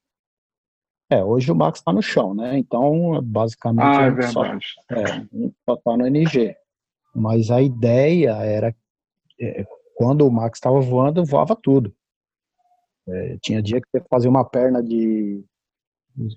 [1.14, 2.58] É, hoje o Max está no chão, né?
[2.58, 4.58] Então, basicamente, ah, é só, é,
[5.64, 6.56] só tá no NG.
[7.14, 8.76] Mas a ideia era,
[9.40, 9.64] é,
[9.96, 11.94] quando o Max estava voando, voava tudo.
[13.08, 15.44] É, tinha dia que você fazia uma perna de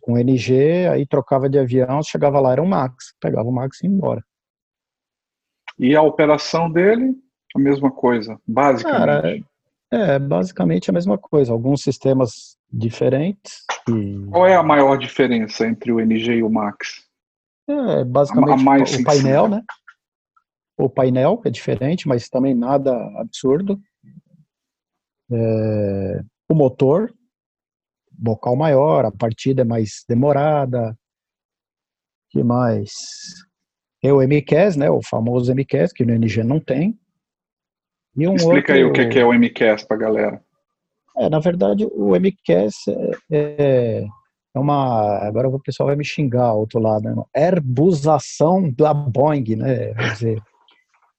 [0.00, 3.86] com NG, aí trocava de avião, chegava lá, era um Max, pegava o Max e
[3.86, 4.22] ia embora.
[5.78, 7.14] E a operação dele,
[7.54, 8.98] a mesma coisa, basicamente?
[8.98, 9.38] Cara,
[9.92, 13.64] é, basicamente a mesma coisa, alguns sistemas diferentes.
[13.88, 14.26] E...
[14.30, 17.06] Qual é a maior diferença entre o NG e o Max?
[17.68, 19.62] É, basicamente o painel, né?
[20.78, 23.80] O painel é diferente, mas também nada absurdo.
[25.30, 27.12] É, o motor,
[28.12, 30.96] bocal maior, a partida é mais demorada.
[32.30, 32.92] que mais?
[34.00, 36.98] Tem o MCAS, né, o famoso MCAS, que no NG não tem.
[38.16, 38.74] E um Explica outro...
[38.74, 40.42] aí o que é o MCAS para galera.
[41.18, 44.06] É, na verdade, o MCAS é, é,
[44.54, 45.18] é uma.
[45.26, 47.22] Agora o pessoal vai me xingar ao outro lado, né?
[47.34, 49.94] Airbusação da Boeing, né?
[49.94, 50.42] Quer dizer,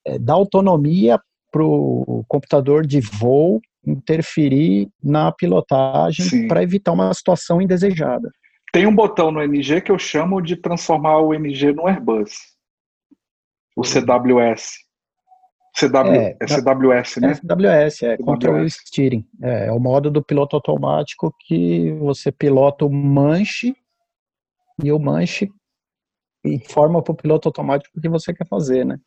[0.06, 1.20] é, dá autonomia
[1.52, 8.30] para o computador de voo interferir na pilotagem para evitar uma situação indesejada.
[8.74, 12.36] Tem um botão no NG que eu chamo de transformar o NG no Airbus.
[13.76, 14.87] o CWS.
[15.78, 17.32] CW, é, é CWS, né?
[17.32, 18.26] É CWS, é CWS.
[18.26, 19.28] Control Steering.
[19.44, 23.76] É, é o modo do piloto automático que você pilota o manche
[24.84, 25.52] e o manche
[26.44, 29.00] informa para o piloto automático o que você quer fazer, né?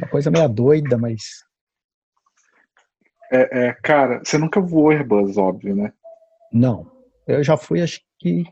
[0.00, 1.44] Uma coisa meio doida, mas.
[3.30, 5.92] É, é, cara, você nunca voou Airbus, óbvio, né?
[6.50, 6.90] Não.
[7.26, 8.44] Eu já fui, acho que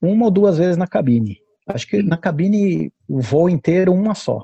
[0.00, 1.38] uma ou duas vezes na cabine.
[1.66, 4.42] Acho que na cabine o voo inteiro, uma só.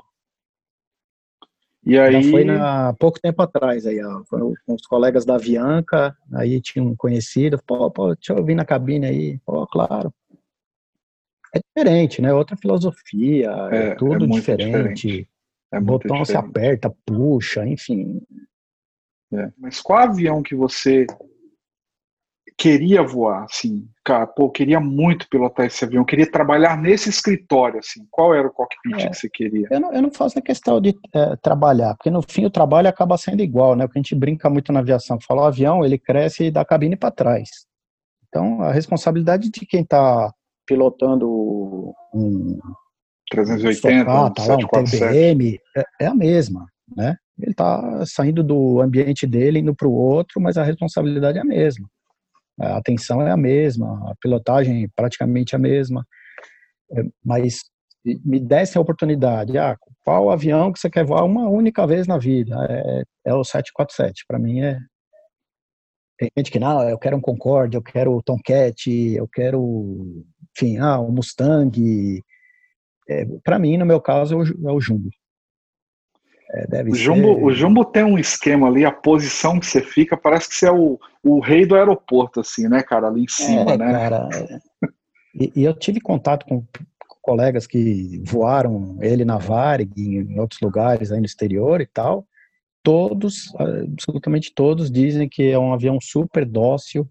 [1.87, 2.21] E aí...
[2.21, 6.83] Já foi há pouco tempo atrás, aí, ó, com os colegas da Avianca, aí tinha
[6.83, 10.13] um conhecido, pô, pô, deixa eu vir na cabine aí, pô, claro.
[11.55, 12.33] É diferente, né?
[12.33, 14.65] Outra filosofia, é, é tudo é diferente.
[14.65, 15.29] diferente.
[15.71, 16.27] É Botão diferente.
[16.27, 18.21] se aperta, puxa, enfim.
[19.33, 19.49] É.
[19.57, 21.07] Mas qual avião que você
[22.57, 28.05] queria voar, assim, cara, pô, queria muito pilotar esse avião, queria trabalhar nesse escritório, assim,
[28.09, 29.67] qual era o cockpit é, que você queria?
[29.69, 32.89] Eu não, eu não faço a questão de é, trabalhar, porque no fim o trabalho
[32.89, 35.99] acaba sendo igual, né, porque a gente brinca muito na aviação, fala o avião, ele
[35.99, 37.49] cresce da cabine para trás,
[38.27, 40.33] então a responsabilidade de quem está
[40.65, 42.59] pilotando um
[43.29, 48.81] 380, um, tá lá, um TBM, é, é a mesma, né, ele está saindo do
[48.81, 51.87] ambiente dele, indo para o outro, mas a responsabilidade é a mesma.
[52.59, 56.05] A atenção é a mesma, a pilotagem é praticamente a mesma.
[56.91, 57.61] É, mas
[58.23, 62.17] me desse a oportunidade, ah, qual avião que você quer voar uma única vez na
[62.17, 62.55] vida?
[62.69, 64.23] É, é o 747.
[64.27, 64.79] Para mim é.
[66.17, 70.77] Tem gente que não, eu quero um Concorde, eu quero o Tomcat, eu quero, enfim,
[70.77, 72.23] ah, um Mustang.
[73.07, 75.09] É, Para mim, no meu caso, é o, é o Jumbo.
[76.51, 77.43] É, o, Jumbo, ser...
[77.43, 80.71] o Jumbo tem um esquema ali, a posição que você fica, parece que você é
[80.71, 83.91] o, o rei do aeroporto, assim, né, cara, ali em cima, é, né?
[83.91, 84.29] Cara,
[85.35, 86.65] e, e, eu tive contato com
[87.21, 92.25] colegas que voaram ele na Varig, em outros lugares aí no exterior e tal.
[92.81, 97.05] Todos, absolutamente todos, dizem que é um avião super dócil,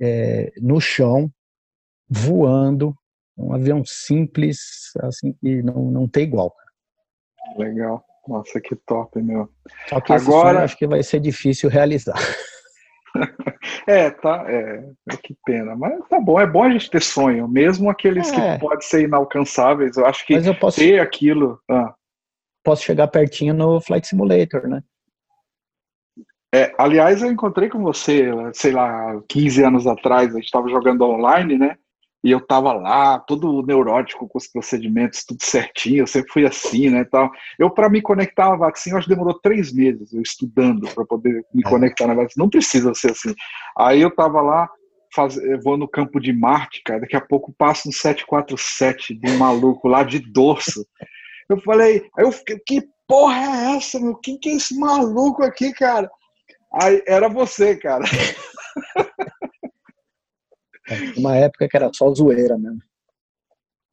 [0.00, 1.30] é, no chão,
[2.08, 2.96] voando,
[3.36, 6.54] um avião simples, assim, que não, não tem igual.
[7.58, 8.02] Legal.
[8.26, 9.48] Nossa, que top, meu.
[9.88, 12.18] Só que Agora acho que vai ser difícil realizar.
[13.86, 14.44] é, tá.
[14.48, 15.76] É, é, que pena.
[15.76, 18.54] Mas tá bom, é bom a gente ter sonho, mesmo aqueles é.
[18.54, 19.96] que podem ser inalcançáveis.
[19.96, 21.60] Eu acho que eu posso, ter aquilo.
[21.70, 21.94] Ah.
[22.62, 24.82] Posso chegar pertinho no Flight Simulator, né?
[26.54, 31.02] É, aliás, eu encontrei com você, sei lá, 15 anos atrás, a gente estava jogando
[31.02, 31.76] online, né?
[32.24, 36.88] E eu tava lá, todo neurótico com os procedimentos, tudo certinho, eu sempre fui assim,
[36.88, 37.30] né, tal.
[37.58, 41.44] Eu, para me conectar à vacina, acho que demorou três meses, eu estudando para poder
[41.52, 41.68] me é.
[41.68, 42.42] conectar na vacina.
[42.42, 43.34] Não precisa ser assim.
[43.76, 44.66] Aí eu tava lá,
[45.14, 49.36] faz, vou no campo de Marte, cara, daqui a pouco passo no 747 de um
[49.36, 50.82] maluco lá de dorso.
[51.46, 54.14] Eu falei, aí eu fiquei, que porra é essa, meu?
[54.14, 56.10] Quem que é esse maluco aqui, cara?
[56.80, 58.04] Aí era você, cara.
[61.16, 62.80] Uma época que era só zoeira mesmo.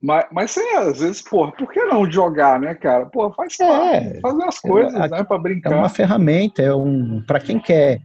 [0.01, 3.05] Mas, mas é, às vezes, porra, por que não jogar, né, cara?
[3.05, 5.71] Pô, faz é, fazer as coisas, é, né, para brincar.
[5.71, 8.01] É uma ferramenta, é um, para quem quer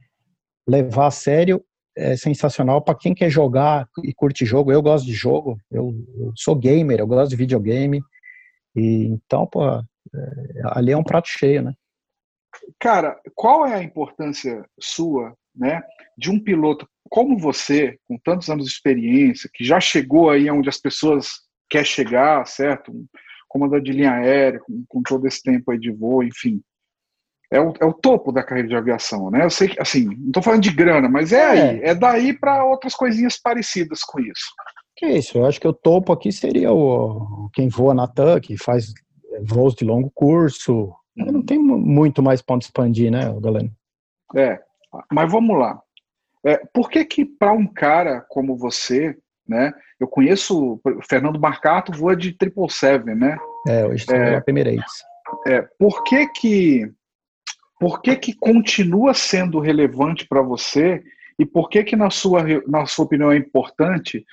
[0.68, 1.64] levar a sério,
[1.96, 2.82] é sensacional.
[2.82, 7.00] Para quem quer jogar e curte jogo, eu gosto de jogo, eu, eu sou gamer,
[7.00, 8.02] eu gosto de videogame.
[8.74, 9.82] E então, pô, é,
[10.72, 11.72] ali é um prato cheio, né?
[12.78, 15.82] Cara, qual é a importância sua, né,
[16.16, 20.68] de um piloto como você, com tantos anos de experiência, que já chegou aí onde
[20.68, 21.28] as pessoas
[21.68, 22.92] querem chegar, certo?
[22.92, 23.06] Um
[23.48, 26.60] comandante de linha aérea, com, com, todo esse tempo aí de voo, enfim.
[27.50, 29.44] É o, é o topo da carreira de aviação, né?
[29.44, 31.48] Eu sei que, assim, não estou falando de grana, mas é, é.
[31.48, 34.52] aí, é daí para outras coisinhas parecidas com isso.
[34.96, 38.56] Que isso, eu acho que o topo aqui seria o quem voa na TAM, que
[38.56, 38.92] faz
[39.42, 40.92] voos de longo curso.
[41.14, 41.42] Não uhum.
[41.42, 43.70] tem muito mais ponto expandir, né, galera?
[44.34, 44.60] É,
[45.12, 45.80] mas vamos lá.
[46.44, 49.16] É, por que que para um cara como você,
[49.46, 49.72] né?
[49.98, 53.36] Eu conheço o Fernando Marcato voa de 777, né?
[53.66, 55.02] É, hoje é, Emirates.
[55.46, 56.92] É, por que que
[57.78, 61.02] por que que continua sendo relevante para você
[61.38, 64.24] e por que que na sua na sua opinião é importante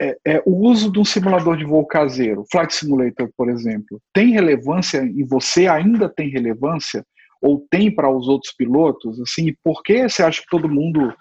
[0.00, 4.30] é, é, o uso de um simulador de voo caseiro, Flight Simulator, por exemplo, tem
[4.30, 5.66] relevância em você?
[5.66, 7.04] Ainda tem relevância?
[7.40, 9.20] Ou tem para os outros pilotos?
[9.20, 11.14] Assim, por que você acha que todo mundo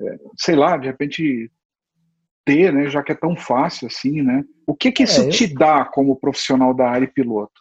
[0.00, 1.50] é, sei lá, de repente
[2.44, 4.42] ter, né, já que é tão fácil assim, né?
[4.66, 5.30] O que que isso é, eu...
[5.30, 7.52] te dá como profissional da área e piloto?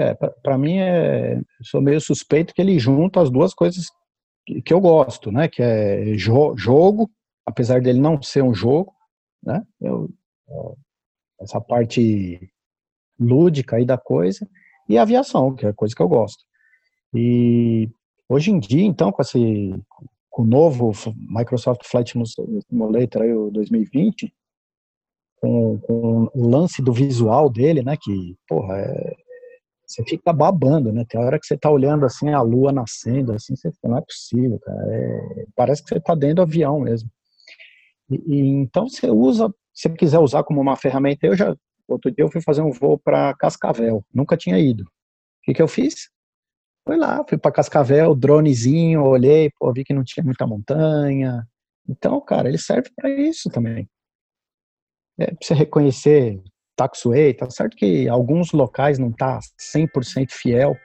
[0.00, 3.86] É, para mim é, sou meio suspeito que ele junta as duas coisas
[4.46, 5.48] que, que eu gosto, né?
[5.48, 7.10] Que é jo jogo,
[7.46, 8.92] apesar dele não ser um jogo,
[9.42, 9.62] né?
[9.80, 10.08] Eu,
[11.40, 12.50] essa parte
[13.18, 14.48] lúdica aí da coisa,
[14.88, 16.42] e aviação, que é a coisa que eu gosto.
[17.14, 17.88] E
[18.28, 19.72] hoje em dia, então, com esse
[20.34, 22.12] com o novo Microsoft Flight
[22.68, 24.34] Simulator aí, o 2020,
[25.40, 29.14] com, com, o lance do visual dele, né, que, porra, é,
[29.86, 33.54] você fica babando, né, tem hora que você tá olhando, assim, a lua nascendo, assim,
[33.54, 37.08] você não é possível, cara, é, parece que você tá dentro do avião mesmo.
[38.10, 41.54] E, e, então você usa, se quiser usar como uma ferramenta, eu já,
[41.86, 44.82] outro dia eu fui fazer um voo para Cascavel, nunca tinha ido.
[44.82, 44.88] O
[45.44, 46.10] que que eu fiz?
[46.86, 51.46] Fui lá, fui para Cascavel, dronezinho, olhei, pô, vi que não tinha muita montanha.
[51.88, 53.88] Então, cara, ele serve para isso também.
[55.18, 56.42] É pra você reconhecer
[56.76, 59.38] taxway, tá certo que alguns locais não tá
[59.74, 60.76] 100% fiel,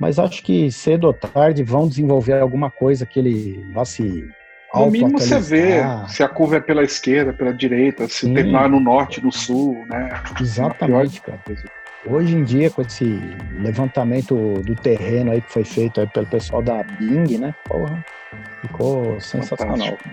[0.00, 4.28] mas acho que cedo ou tarde vão desenvolver alguma coisa que ele vá se
[4.74, 8.34] no mínimo você vê se a curva é pela esquerda, pela direita, se Sim.
[8.34, 10.22] terminar no norte, no sul, né?
[10.40, 11.40] Exatamente, cara.
[12.08, 13.20] Hoje em dia, com esse
[13.58, 17.54] levantamento do terreno aí que foi feito aí pelo pessoal da Bing, né?
[17.64, 18.04] Porra,
[18.62, 19.76] ficou sensacional.
[19.76, 20.10] Fantástico.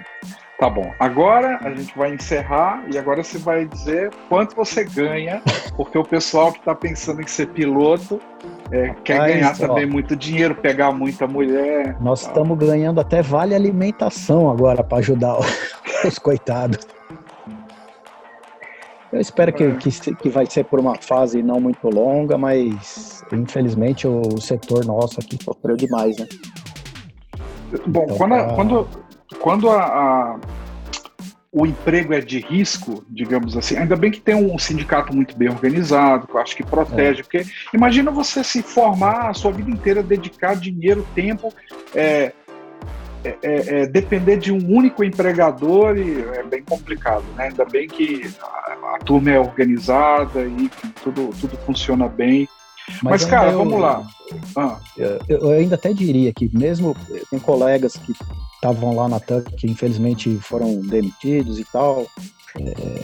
[0.57, 0.93] Tá bom.
[0.99, 5.41] Agora a gente vai encerrar e agora você vai dizer quanto você ganha,
[5.75, 8.19] porque o pessoal que está pensando em ser piloto
[8.71, 11.97] é, quer ganhar também muito dinheiro, pegar muita mulher.
[11.99, 15.37] Nós estamos ganhando até vale alimentação agora para ajudar
[16.05, 16.87] os coitados.
[19.13, 24.07] Eu espero que, que, que, vai ser por uma fase não muito longa, mas infelizmente
[24.07, 26.27] o setor nosso aqui sofreu demais, né?
[27.85, 28.87] Bom, então, quando, a, quando,
[29.39, 30.39] quando a, a,
[31.51, 35.49] o emprego é de risco, digamos assim, ainda bem que tem um sindicato muito bem
[35.49, 37.23] organizado, que eu acho que protege, é.
[37.23, 41.53] porque imagina você se formar a sua vida inteira, dedicar dinheiro, tempo,
[41.93, 42.33] é,
[43.23, 47.45] é, é, é, depender de um único empregador e é bem complicado, né?
[47.45, 50.69] Ainda bem que a, a turma é organizada e
[51.01, 52.47] tudo, tudo funciona bem.
[53.01, 54.05] Mas, Mas cara, eu, vamos lá.
[54.57, 54.77] Ah.
[54.97, 56.95] Eu, eu, ainda até diria que mesmo
[57.29, 58.13] tem colegas que
[58.55, 62.05] estavam lá na TUC que infelizmente foram demitidos e tal.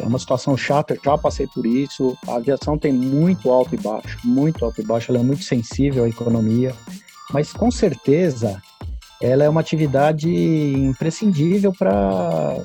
[0.02, 2.16] É uma situação chata, já passei por isso.
[2.28, 6.04] A aviação tem muito alto e baixo, muito alto e baixo, ela é muito sensível
[6.04, 6.76] à economia.
[7.32, 8.62] Mas com certeza
[9.22, 12.58] ela é uma atividade imprescindível para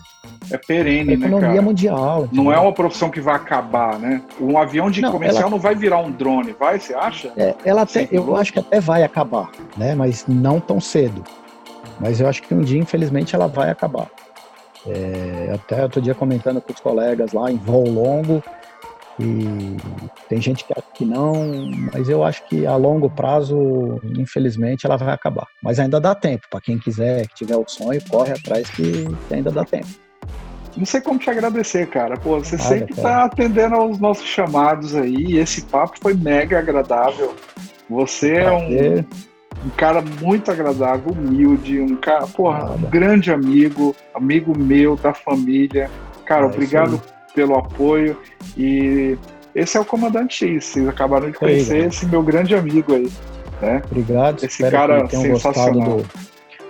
[0.51, 1.63] é perene, né, economia cara?
[1.63, 2.29] mundial.
[2.31, 4.23] Não é uma profissão que vai acabar, né?
[4.41, 5.51] Um avião de não, comercial ela...
[5.51, 6.79] não vai virar um drone, vai?
[6.79, 7.33] Você acha?
[7.37, 9.95] É, ela até, eu acho que até vai acabar, né?
[9.95, 11.25] Mas não tão cedo.
[11.99, 14.09] Mas eu acho que um dia, infelizmente, ela vai acabar.
[14.87, 18.43] É, até outro dia comentando com os colegas lá em voo longo,
[19.19, 19.77] e
[20.29, 24.97] tem gente que acha que não, mas eu acho que a longo prazo, infelizmente, ela
[24.97, 25.47] vai acabar.
[25.63, 29.51] Mas ainda dá tempo, para quem quiser, que tiver o sonho, corre atrás que, ainda
[29.51, 29.87] dá tempo.
[30.77, 32.17] Não sei como te agradecer, cara.
[32.17, 33.09] Pô, você sempre cara.
[33.09, 35.39] tá atendendo aos nossos chamados aí.
[35.39, 37.33] Esse papo foi mega agradável.
[37.89, 38.99] Você é um,
[39.67, 45.89] um cara muito agradável, humilde, um cara, porra, um grande amigo, amigo meu, da família.
[46.25, 47.01] Cara, é, obrigado
[47.35, 48.17] pelo apoio.
[48.57, 49.19] E
[49.55, 50.65] esse é o Comandante X.
[50.65, 53.11] Vocês acabaram de conhecer aí, esse meu grande amigo aí.
[53.61, 53.83] Né?
[53.91, 54.39] Obrigado.
[54.39, 55.99] Esse Espero cara que tenham sensacional.
[55.99, 56.07] do,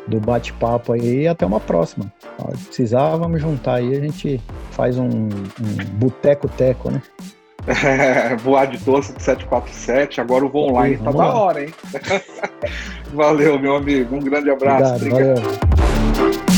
[0.06, 2.12] do bate-papo aí e até uma próxima.
[2.56, 4.40] Se precisar, vamos juntar aí, a gente
[4.70, 7.02] faz um, um boteco-teco, né?
[7.66, 11.74] É, voar de doce de 747, agora o voo online tá da hora, hein?
[13.14, 14.16] valeu, meu amigo.
[14.16, 14.96] Um grande abraço.
[14.96, 16.53] Obrigado, Obrigado.